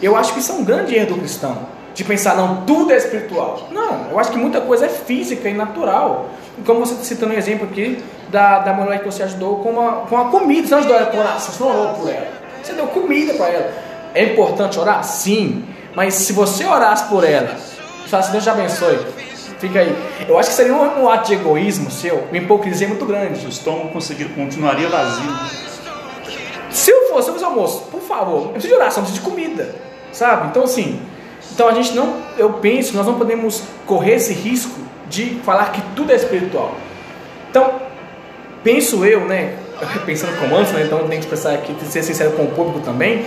Eu 0.02 0.16
acho 0.16 0.34
que 0.34 0.40
isso 0.40 0.52
é 0.52 0.56
um 0.56 0.64
grande 0.64 0.96
erro 0.96 1.16
do 1.16 1.20
cristão. 1.20 1.58
De 1.94 2.04
pensar, 2.04 2.36
não, 2.36 2.66
tudo 2.66 2.92
é 2.92 2.98
espiritual. 2.98 3.68
Não, 3.72 4.12
eu 4.12 4.20
acho 4.20 4.32
que 4.32 4.38
muita 4.38 4.62
coisa 4.62 4.86
é 4.86 4.90
física 4.90 5.50
e 5.50 5.54
natural. 5.54 6.28
Como 6.66 6.86
você 6.86 6.96
citando 7.04 7.34
um 7.34 7.38
exemplo 7.38 7.68
aqui 7.70 8.02
da, 8.30 8.60
da 8.60 8.74
mulher 8.74 9.00
que 9.00 9.06
você 9.06 9.24
ajudou 9.24 9.58
com 9.58 9.80
a, 9.80 9.92
com 10.08 10.30
comida. 10.30 10.68
Você 10.68 10.72
não 10.72 10.80
ajudou 10.80 10.98
ela 10.98 11.06
com 11.08 11.18
oração, 11.18 11.54
você 11.54 11.64
não 11.64 11.70
orou 11.72 11.94
por 11.96 12.10
ela. 12.10 12.28
Você 12.62 12.74
deu 12.74 12.88
comida 12.88 13.34
para 13.34 13.48
ela. 13.48 13.74
É 14.14 14.24
importante 14.24 14.80
orar? 14.80 15.04
Sim. 15.04 15.64
Mas 15.96 16.14
se 16.16 16.34
você 16.34 16.66
orasse 16.66 17.08
por 17.10 17.24
ela, 17.24 17.56
falasse, 18.08 18.32
Deus 18.32 18.44
te 18.44 18.50
abençoe, 18.50 19.00
fica 19.60 19.80
aí. 19.80 19.96
Eu 20.28 20.38
acho 20.38 20.50
que 20.50 20.56
seria 20.56 20.74
um, 20.74 21.04
um 21.04 21.10
ato 21.10 21.28
de 21.28 21.34
egoísmo 21.36 21.90
seu, 21.90 22.26
uma 22.30 22.38
hipocrisia 22.38 22.88
muito 22.88 23.06
grande. 23.06 23.46
O 23.46 23.50
estômago 23.50 23.90
conseguir, 23.90 24.26
continuaria 24.26 24.90
vazio. 24.90 25.32
Se 26.70 26.92
eu 26.92 27.10
fosse, 27.10 27.30
eu 27.30 27.34
fosse 27.34 27.46
almoço, 27.46 27.82
por 27.90 28.02
favor, 28.02 28.48
eu 28.48 28.50
preciso 28.50 28.74
de 28.74 28.80
oração, 28.80 29.02
eu 29.02 29.08
preciso 29.08 29.24
de 29.24 29.32
comida, 29.32 29.76
sabe? 30.12 30.50
Então 30.50 30.64
assim, 30.64 31.02
então 31.54 31.70
a 31.70 31.74
gente 31.74 31.94
não, 31.94 32.18
eu 32.38 32.54
penso, 32.54 32.96
nós 32.98 33.06
não 33.06 33.18
podemos 33.18 33.64
correr 33.86 34.16
esse 34.16 34.34
risco 34.34 34.78
de 35.10 35.40
falar 35.46 35.72
que 35.72 35.82
tudo 35.96 36.12
é 36.12 36.16
espiritual. 36.16 36.76
Então, 37.50 37.80
penso 38.62 39.06
eu, 39.06 39.22
né, 39.22 39.56
pensando 40.06 40.38
como 40.38 40.58
antes, 40.58 40.74
né, 40.74 40.84
então 40.84 41.00
eu 41.00 41.08
tenho 41.08 41.22
que 41.22 41.28
expressar 41.28 41.54
aqui, 41.54 41.74
ser 41.86 42.04
sincero 42.04 42.32
com 42.32 42.44
o 42.44 42.52
público 42.52 42.82
também, 42.82 43.26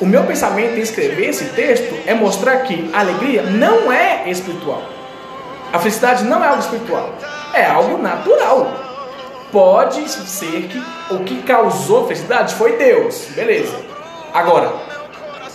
o 0.00 0.06
meu 0.06 0.24
pensamento 0.24 0.76
em 0.76 0.80
escrever 0.80 1.28
esse 1.28 1.44
texto 1.46 1.94
é 2.06 2.14
mostrar 2.14 2.58
que 2.58 2.90
a 2.92 3.00
alegria 3.00 3.42
não 3.42 3.92
é 3.92 4.28
espiritual. 4.28 4.82
A 5.72 5.78
felicidade 5.78 6.24
não 6.24 6.42
é 6.42 6.48
algo 6.48 6.60
espiritual, 6.60 7.14
é 7.52 7.64
algo 7.64 7.98
natural. 7.98 8.72
Pode 9.50 10.08
ser 10.08 10.62
que 10.62 10.82
o 11.14 11.20
que 11.20 11.42
causou 11.42 12.06
felicidade 12.06 12.54
foi 12.54 12.76
Deus, 12.76 13.28
beleza. 13.34 13.76
Agora, 14.32 14.72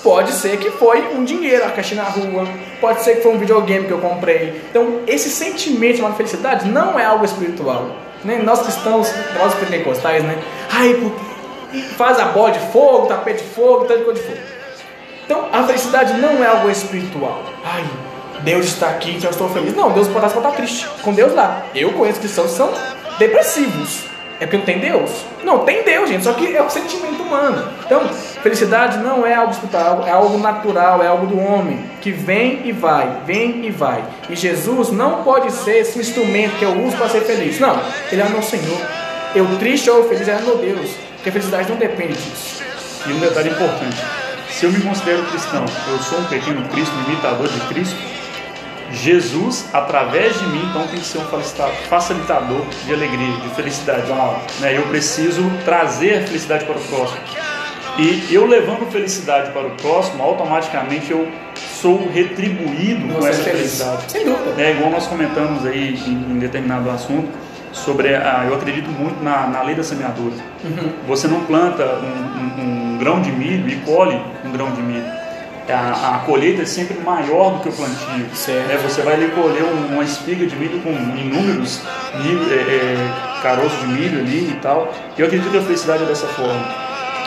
pode 0.01 0.31
ser 0.31 0.57
que 0.57 0.71
foi 0.71 1.15
um 1.15 1.23
dinheiro, 1.23 1.65
a 1.65 1.69
caixa 1.71 1.95
na 1.95 2.03
rua, 2.03 2.47
pode 2.79 3.01
ser 3.01 3.17
que 3.17 3.23
foi 3.23 3.33
um 3.33 3.37
videogame 3.37 3.85
que 3.87 3.91
eu 3.91 3.99
comprei. 3.99 4.61
Então, 4.69 5.01
esse 5.05 5.29
sentimento 5.29 5.97
chamado 5.97 6.15
felicidade 6.15 6.67
não 6.67 6.97
é 6.97 7.05
algo 7.05 7.25
espiritual. 7.25 7.89
Né? 8.23 8.41
Nós 8.43 8.61
cristãos, 8.61 9.13
nós 9.37 9.53
pentecostais, 9.55 10.23
né? 10.23 10.37
Ai, 10.71 10.93
porque 10.93 11.28
faz 11.97 12.19
a 12.19 12.25
bola 12.25 12.51
de 12.51 12.59
fogo, 12.71 13.07
tapete 13.07 13.43
de 13.43 13.49
fogo, 13.49 13.85
tanto 13.85 14.03
coisa 14.03 14.21
de 14.21 14.27
fogo. 14.27 14.39
Então 15.25 15.47
a 15.51 15.63
felicidade 15.63 16.13
não 16.13 16.43
é 16.43 16.47
algo 16.47 16.69
espiritual. 16.69 17.43
Ai, 17.63 17.83
Deus 18.41 18.65
está 18.65 18.89
aqui, 18.89 19.11
então 19.11 19.29
eu 19.29 19.31
estou 19.31 19.49
feliz. 19.49 19.75
Não, 19.75 19.91
Deus 19.91 20.07
pode 20.07 20.25
estar 20.25 20.51
triste. 20.51 20.87
Com 21.03 21.13
Deus 21.13 21.33
lá. 21.33 21.65
Eu 21.75 21.93
conheço 21.93 22.19
cristãos 22.19 22.51
que 22.51 22.57
são 22.57 22.73
depressivos. 23.17 24.09
É 24.39 24.45
porque 24.45 24.57
não 24.57 24.65
tem 24.65 24.79
Deus? 24.79 25.11
Não, 25.43 25.59
tem 25.65 25.83
Deus, 25.83 26.09
gente, 26.09 26.23
só 26.23 26.31
que 26.31 26.55
é 26.55 26.61
o 26.61 26.69
sentimento 26.69 27.21
humano. 27.21 27.67
Então, 27.85 28.07
felicidade 28.41 28.97
não 28.99 29.25
é 29.27 29.35
algo 29.35 29.51
espiritual, 29.51 30.05
é 30.07 30.11
algo 30.11 30.37
natural, 30.37 31.03
é 31.03 31.07
algo 31.07 31.27
do 31.27 31.37
homem, 31.37 31.83
que 31.99 32.09
vem 32.11 32.61
e 32.63 32.71
vai, 32.71 33.19
vem 33.25 33.65
e 33.65 33.69
vai. 33.69 34.01
E 34.29 34.35
Jesus 34.37 34.91
não 34.91 35.23
pode 35.23 35.51
ser 35.51 35.79
esse 35.79 35.99
instrumento 35.99 36.55
que 36.57 36.63
eu 36.63 36.71
uso 36.85 36.95
para 36.95 37.09
ser 37.09 37.21
feliz. 37.21 37.59
Não, 37.59 37.77
Ele 38.09 38.21
é 38.21 38.29
meu 38.29 38.41
Senhor. 38.41 38.79
Eu 39.35 39.45
triste 39.57 39.89
ou 39.89 40.07
feliz 40.07 40.27
é 40.29 40.39
meu 40.39 40.57
Deus, 40.57 40.89
porque 41.19 41.29
a 41.29 41.31
felicidade 41.33 41.69
não 41.69 41.77
depende 41.77 42.13
disso. 42.13 42.63
E 43.05 43.11
um 43.11 43.19
detalhe 43.19 43.49
importante: 43.49 43.97
se 44.49 44.65
eu 44.65 44.71
me 44.71 44.81
considero 44.81 45.23
cristão, 45.25 45.65
eu 45.89 45.99
sou 45.99 46.19
um 46.19 46.25
pequeno 46.25 46.67
Cristo, 46.69 46.93
um 46.95 47.11
imitador 47.11 47.47
de 47.47 47.59
Cristo, 47.67 47.97
Jesus, 48.91 49.65
através 49.73 50.39
de 50.39 50.45
mim, 50.47 50.65
então 50.69 50.87
tem 50.87 50.99
que 50.99 51.05
ser 51.05 51.19
um 51.19 51.25
facilitador 51.89 52.65
de 52.85 52.93
alegria, 52.93 53.37
de 53.37 53.49
felicidade. 53.49 54.07
Né? 54.59 54.77
Eu 54.77 54.83
preciso 54.83 55.43
trazer 55.65 56.19
a 56.19 56.27
felicidade 56.27 56.65
para 56.65 56.77
o 56.77 56.81
próximo. 56.81 57.19
E 57.97 58.33
eu 58.33 58.45
levando 58.45 58.89
felicidade 58.89 59.51
para 59.51 59.67
o 59.67 59.71
próximo, 59.71 60.23
automaticamente 60.23 61.11
eu 61.11 61.29
sou 61.81 62.09
retribuído 62.09 63.07
Você 63.07 63.19
com 63.19 63.27
essa 63.27 63.41
é 63.41 63.43
felicidade. 63.43 64.11
Sem 64.11 64.25
dúvida. 64.25 64.61
É 64.61 64.71
igual 64.71 64.89
nós 64.89 65.05
comentamos 65.05 65.65
aí 65.65 65.95
em, 66.07 66.13
em 66.13 66.39
determinado 66.39 66.89
assunto 66.89 67.29
sobre 67.71 68.15
a, 68.15 68.45
eu 68.47 68.55
acredito 68.55 68.89
muito 68.89 69.23
na, 69.23 69.47
na 69.47 69.61
lei 69.63 69.75
da 69.75 69.83
semeadura. 69.83 70.35
Uhum. 70.63 70.91
Você 71.07 71.27
não 71.27 71.41
planta 71.45 71.83
um, 71.85 72.61
um, 72.61 72.93
um 72.93 72.97
grão 72.97 73.21
de 73.21 73.31
milho 73.31 73.69
e 73.69 73.75
colhe 73.77 74.19
um 74.45 74.51
grão 74.51 74.71
de 74.71 74.81
milho 74.81 75.19
a, 75.71 76.15
a, 76.15 76.19
colheita 76.19 76.63
é 76.63 76.65
sempre 76.65 76.99
maior 76.99 77.53
do 77.53 77.59
que 77.61 77.69
o 77.69 77.71
plantio. 77.71 78.07
Né? 78.07 78.79
Você 78.83 79.01
vai 79.01 79.15
ali 79.15 79.27
colher 79.29 79.63
um, 79.63 79.93
uma 79.93 80.03
espiga 80.03 80.45
de 80.45 80.55
milho 80.55 80.79
com 80.81 80.89
inúmeros 80.89 81.81
milho, 82.23 82.41
é, 82.51 82.55
é, 82.55 83.41
caroços 83.41 83.79
de 83.79 83.87
milho 83.87 84.19
ali 84.19 84.51
e 84.51 84.59
tal. 84.61 84.93
Eu 85.17 85.27
acredito 85.27 85.51
que 85.51 85.57
a 85.57 85.61
felicidade 85.61 86.03
é 86.03 86.05
dessa 86.05 86.27
forma. 86.27 86.65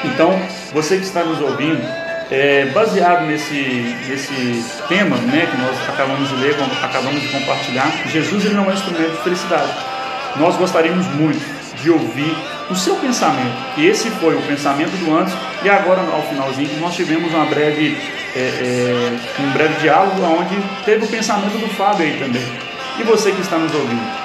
Então, 0.05 0.39
você 0.73 0.97
que 0.97 1.05
está 1.05 1.23
nos 1.23 1.41
ouvindo, 1.41 1.83
é, 2.31 2.67
baseado 2.67 3.27
nesse, 3.27 3.95
nesse 4.09 4.65
tema 4.89 5.17
né, 5.17 5.47
que 5.51 5.57
nós 5.61 5.89
acabamos 5.89 6.29
de 6.29 6.37
ler, 6.37 6.57
acabamos 6.83 7.21
de 7.21 7.29
compartilhar, 7.29 7.91
Jesus 8.07 8.45
ele 8.45 8.55
não 8.55 8.65
é 8.65 8.69
um 8.69 8.73
instrumento 8.73 9.11
de 9.11 9.23
felicidade. 9.23 9.71
Nós 10.37 10.57
gostaríamos 10.57 11.07
muito 11.09 11.43
de 11.83 11.91
ouvir 11.91 12.35
o 12.71 12.75
seu 12.75 12.97
pensamento. 12.97 13.57
E 13.77 13.87
esse 13.87 14.11
foi 14.11 14.35
o 14.35 14.43
pensamento 14.43 14.91
do 15.05 15.17
antes 15.17 15.35
e 15.63 15.69
agora 15.69 16.01
ao 16.01 16.23
finalzinho 16.23 16.81
nós 16.81 16.95
tivemos 16.95 17.33
uma 17.33 17.45
breve 17.47 17.97
é, 18.35 18.41
é, 18.41 19.43
um 19.43 19.51
breve 19.51 19.81
diálogo 19.81 20.23
onde 20.23 20.57
teve 20.85 21.05
o 21.05 21.09
pensamento 21.09 21.59
do 21.59 21.69
Fábio 21.75 22.07
aí 22.07 22.19
também. 22.19 22.43
E 22.99 23.03
você 23.03 23.33
que 23.33 23.41
está 23.41 23.59
nos 23.59 23.75
ouvindo? 23.75 24.23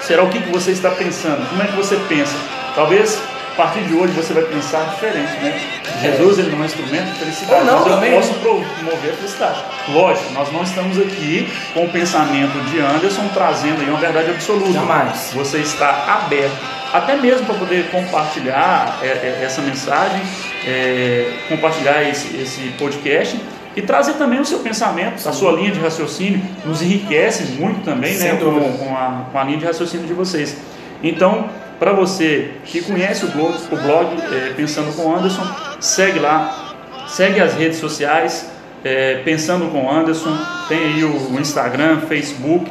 Será 0.00 0.22
o 0.22 0.28
que, 0.28 0.40
que 0.40 0.50
você 0.50 0.72
está 0.72 0.90
pensando? 0.90 1.48
Como 1.48 1.62
é 1.62 1.66
que 1.66 1.76
você 1.76 1.96
pensa? 2.08 2.34
Talvez 2.74 3.22
partir 3.60 3.82
de 3.82 3.94
hoje 3.94 4.14
você 4.14 4.32
vai 4.32 4.44
pensar 4.44 4.84
diferente, 4.88 5.32
né? 5.42 5.60
Jesus 6.00 6.38
ele 6.38 6.50
não 6.50 6.62
é 6.62 6.66
instrumento 6.66 7.12
de 7.12 7.18
felicidade, 7.18 7.66
não, 7.66 7.80
mas 7.80 7.86
eu 7.86 7.92
também. 7.92 8.14
posso 8.14 8.32
promover 8.34 9.10
a 9.10 9.16
felicidade. 9.16 9.64
Lógico, 9.90 10.32
nós 10.32 10.50
não 10.50 10.62
estamos 10.62 10.98
aqui 10.98 11.46
com 11.74 11.84
o 11.84 11.90
pensamento 11.90 12.58
de 12.70 12.80
Anderson 12.80 13.28
trazendo 13.34 13.82
aí 13.82 13.90
uma 13.90 13.98
verdade 13.98 14.30
absoluta. 14.30 14.72
Jamais. 14.72 15.32
Você 15.34 15.58
está 15.58 16.22
aberto, 16.24 16.56
até 16.90 17.16
mesmo 17.16 17.44
para 17.44 17.56
poder 17.56 17.90
compartilhar 17.90 18.98
é, 19.02 19.06
é, 19.06 19.40
essa 19.44 19.60
mensagem 19.60 20.22
é, 20.66 21.30
compartilhar 21.50 22.02
esse, 22.08 22.34
esse 22.38 22.60
podcast 22.78 23.38
e 23.76 23.82
trazer 23.82 24.14
também 24.14 24.40
o 24.40 24.44
seu 24.44 24.60
pensamento, 24.60 25.28
a 25.28 25.32
sua 25.32 25.52
linha 25.52 25.70
de 25.70 25.78
raciocínio, 25.80 26.40
nos 26.64 26.80
enriquece 26.80 27.52
muito 27.58 27.84
também 27.84 28.16
né, 28.16 28.36
com, 28.36 28.78
com, 28.78 28.96
a, 28.96 29.26
com 29.30 29.38
a 29.38 29.44
linha 29.44 29.58
de 29.58 29.66
raciocínio 29.66 30.06
de 30.06 30.14
vocês. 30.14 30.56
Então, 31.02 31.50
para 31.80 31.94
você 31.94 32.50
que 32.66 32.82
conhece 32.82 33.24
o 33.24 33.28
blog, 33.28 33.54
o 33.72 33.76
blog 33.76 34.22
é, 34.34 34.52
Pensando 34.54 34.94
com 34.94 35.16
Anderson, 35.16 35.42
segue 35.80 36.18
lá, 36.18 36.74
segue 37.08 37.40
as 37.40 37.54
redes 37.54 37.78
sociais, 37.78 38.50
é, 38.84 39.22
Pensando 39.24 39.70
com 39.72 39.90
Anderson, 39.90 40.36
tem 40.68 40.78
aí 40.78 41.04
o, 41.04 41.40
Instagram, 41.40 42.02
Facebook, 42.02 42.70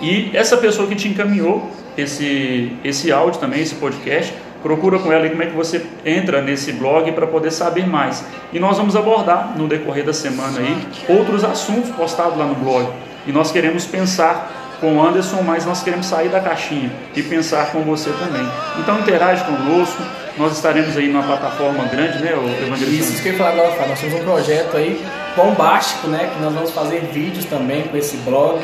e 0.00 0.30
essa 0.32 0.56
pessoa 0.56 0.88
que 0.88 0.94
te 0.94 1.06
encaminhou 1.06 1.70
esse, 1.98 2.72
esse 2.82 3.12
áudio 3.12 3.38
também, 3.38 3.60
esse 3.60 3.74
podcast, 3.74 4.32
procura 4.62 4.98
com 4.98 5.12
ela 5.12 5.28
como 5.28 5.42
é 5.42 5.46
que 5.46 5.56
você 5.56 5.84
entra 6.04 6.40
nesse 6.40 6.72
blog 6.72 7.12
para 7.12 7.26
poder 7.26 7.50
saber 7.50 7.86
mais. 7.86 8.24
E 8.54 8.58
nós 8.58 8.78
vamos 8.78 8.96
abordar 8.96 9.54
no 9.56 9.68
decorrer 9.68 10.04
da 10.04 10.14
semana 10.14 10.60
aí 10.60 10.86
outros 11.08 11.44
assuntos 11.44 11.90
postados 11.90 12.38
lá 12.38 12.46
no 12.46 12.54
blog. 12.54 12.88
E 13.26 13.32
nós 13.32 13.52
queremos 13.52 13.84
pensar 13.84 14.59
com 14.80 14.96
o 14.96 15.02
Anderson, 15.02 15.42
mas 15.42 15.66
nós 15.66 15.82
queremos 15.82 16.06
sair 16.06 16.28
da 16.28 16.40
caixinha 16.40 16.90
e 17.14 17.22
pensar 17.22 17.72
com 17.72 17.82
você 17.82 18.10
também. 18.10 18.46
Então 18.78 18.98
interage 18.98 19.44
conosco, 19.44 20.02
nós 20.38 20.52
estaremos 20.52 20.96
aí 20.96 21.08
numa 21.08 21.22
plataforma 21.22 21.84
grande, 21.84 22.18
né, 22.18 22.32
Evangelista? 22.66 23.12
Isso 23.12 23.22
que 23.22 23.28
eu 23.28 23.32
ia 23.32 23.38
falar 23.38 23.50
agora, 23.50 23.70
Fábio. 23.72 23.88
Nós 23.90 24.00
temos 24.00 24.20
um 24.20 24.24
projeto 24.24 24.76
aí 24.76 25.04
bombástico, 25.36 26.08
né, 26.08 26.30
que 26.34 26.42
nós 26.42 26.54
vamos 26.54 26.70
fazer 26.70 27.00
vídeos 27.12 27.44
também 27.44 27.82
com 27.84 27.96
esse 27.96 28.16
blog, 28.18 28.58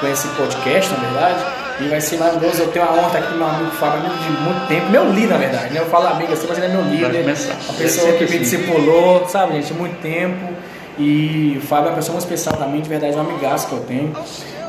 com 0.00 0.06
esse 0.08 0.28
podcast, 0.28 0.92
na 0.92 0.98
verdade 0.98 1.62
e 1.80 1.88
vai 1.88 2.00
ser 2.00 2.18
maravilhoso. 2.18 2.62
Eu 2.62 2.68
tenho 2.68 2.84
uma 2.84 2.94
honra 2.98 3.18
aqui 3.18 3.28
com 3.28 3.38
meu 3.38 3.46
amigo 3.46 3.70
Fábio, 3.72 4.00
amigo 4.00 4.14
de 4.16 4.30
muito 4.30 4.68
tempo. 4.68 4.90
Meu 4.90 5.10
líder, 5.10 5.28
na 5.28 5.38
verdade, 5.38 5.74
né? 5.74 5.80
Eu 5.80 5.86
falo 5.86 6.06
amigo 6.06 6.32
assim, 6.32 6.46
mas 6.48 6.58
ele 6.58 6.66
é 6.66 6.70
meu 6.70 6.82
líder. 6.82 7.24
Uma 7.24 7.74
pessoa 7.78 8.12
que 8.12 8.24
me 8.24 8.38
discipulou, 8.38 9.26
sabe, 9.28 9.54
gente? 9.54 9.72
Muito 9.74 10.00
tempo. 10.00 10.52
E 10.98 11.58
o 11.58 11.66
Fábio 11.66 11.86
é 11.86 11.90
uma 11.90 11.96
pessoa 11.96 12.12
muito 12.12 12.24
especial 12.24 12.56
também, 12.56 12.80
de 12.80 12.88
verdade, 12.88 13.14
é 13.14 13.16
um 13.16 13.20
amigaço 13.20 13.66
que 13.66 13.72
eu 13.72 13.80
tenho. 13.80 14.14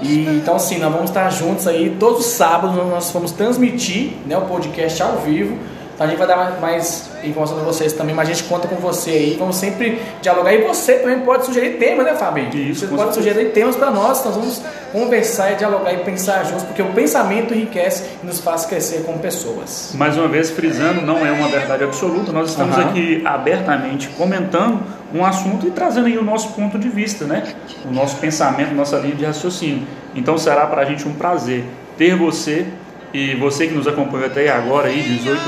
E, 0.03 0.37
então, 0.37 0.55
assim, 0.55 0.77
nós 0.77 0.91
vamos 0.91 1.09
estar 1.09 1.29
juntos 1.29 1.67
aí 1.67 1.95
todos 1.99 2.25
os 2.25 2.33
sábados. 2.33 2.75
Nós 2.75 3.11
vamos 3.11 3.31
transmitir 3.31 4.13
né, 4.25 4.37
o 4.37 4.41
podcast 4.41 5.01
ao 5.01 5.17
vivo 5.17 5.57
então 5.93 6.07
a 6.07 6.09
gente 6.09 6.17
vai 6.17 6.27
dar 6.27 6.59
mais 6.59 7.09
informação 7.23 7.55
para 7.55 7.65
vocês 7.65 7.93
também, 7.93 8.15
mas 8.15 8.27
a 8.27 8.33
gente 8.33 8.43
conta 8.45 8.67
com 8.67 8.75
você 8.77 9.11
aí. 9.11 9.35
Vamos 9.37 9.55
sempre 9.57 10.01
dialogar. 10.21 10.53
E 10.53 10.63
você 10.63 10.95
também 10.95 11.19
pode 11.19 11.45
sugerir 11.45 11.77
temas, 11.77 12.05
né, 12.05 12.15
Fábio? 12.15 12.49
Isso, 12.53 12.87
você 12.87 12.95
pode 12.95 13.13
sugerir 13.13 13.51
temas 13.51 13.75
para 13.75 13.91
nós. 13.91 14.23
Nós 14.25 14.35
vamos 14.35 14.61
conversar 14.91 15.51
e 15.51 15.55
dialogar 15.55 15.93
e 15.93 15.97
pensar 15.97 16.43
juntos, 16.45 16.63
porque 16.63 16.81
o 16.81 16.91
pensamento 16.93 17.53
enriquece 17.53 18.05
e 18.23 18.25
nos 18.25 18.39
faz 18.39 18.65
crescer 18.65 19.03
como 19.03 19.19
pessoas. 19.19 19.93
Mais 19.95 20.17
uma 20.17 20.27
vez, 20.27 20.49
frisando, 20.49 21.01
não 21.01 21.25
é 21.25 21.31
uma 21.31 21.47
verdade 21.47 21.83
absoluta. 21.83 22.31
Nós 22.31 22.49
estamos 22.49 22.75
uhum. 22.75 22.83
aqui 22.83 23.21
abertamente 23.23 24.09
comentando 24.09 24.81
um 25.13 25.23
assunto 25.23 25.67
e 25.67 25.71
trazendo 25.71 26.07
aí 26.07 26.17
o 26.17 26.23
nosso 26.23 26.53
ponto 26.53 26.79
de 26.79 26.89
vista, 26.89 27.25
né? 27.25 27.53
O 27.85 27.91
nosso 27.93 28.17
pensamento, 28.17 28.73
nossa 28.73 28.97
linha 28.97 29.15
de 29.15 29.25
raciocínio. 29.25 29.85
Então 30.15 30.37
será 30.37 30.65
para 30.65 30.81
a 30.81 30.85
gente 30.85 31.07
um 31.07 31.13
prazer 31.13 31.63
ter 31.97 32.15
você 32.15 32.65
e 33.13 33.35
você 33.35 33.67
que 33.67 33.73
nos 33.73 33.87
acompanha 33.87 34.25
até 34.25 34.49
agora, 34.49 34.87
aí, 34.87 35.01
18 35.03 35.39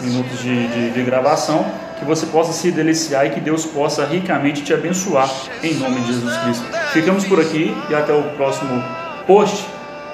minutos 0.00 0.40
de, 0.40 0.66
de, 0.66 0.90
de 0.90 1.02
gravação, 1.04 1.64
que 1.98 2.04
você 2.04 2.26
possa 2.26 2.52
se 2.52 2.72
deliciar 2.72 3.26
e 3.26 3.30
que 3.30 3.40
Deus 3.40 3.64
possa 3.64 4.04
ricamente 4.04 4.62
te 4.62 4.74
abençoar 4.74 5.30
em 5.62 5.74
nome 5.74 6.00
de 6.00 6.08
Jesus 6.08 6.36
Cristo. 6.38 6.64
Ficamos 6.92 7.24
por 7.24 7.40
aqui 7.40 7.74
e 7.88 7.94
até 7.94 8.12
o 8.12 8.22
próximo 8.36 8.82
post 9.26 9.64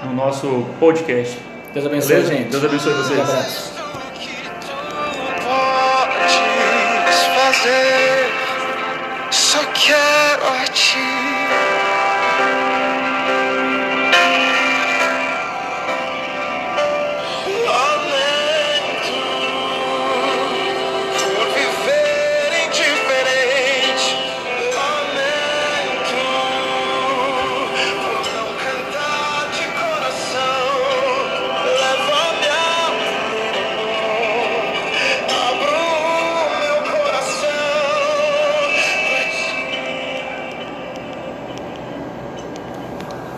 no 0.04 0.12
nosso 0.12 0.66
podcast. 0.78 1.38
Deus 1.72 1.86
abençoe, 1.86 2.14
Beleza? 2.14 2.34
gente. 2.34 2.50
Deus 2.50 2.64
abençoe 2.64 2.92
vocês. 2.92 3.18
Um 3.18 3.22
abraço. 3.22 3.81
at 10.62 10.94
you. 10.94 11.31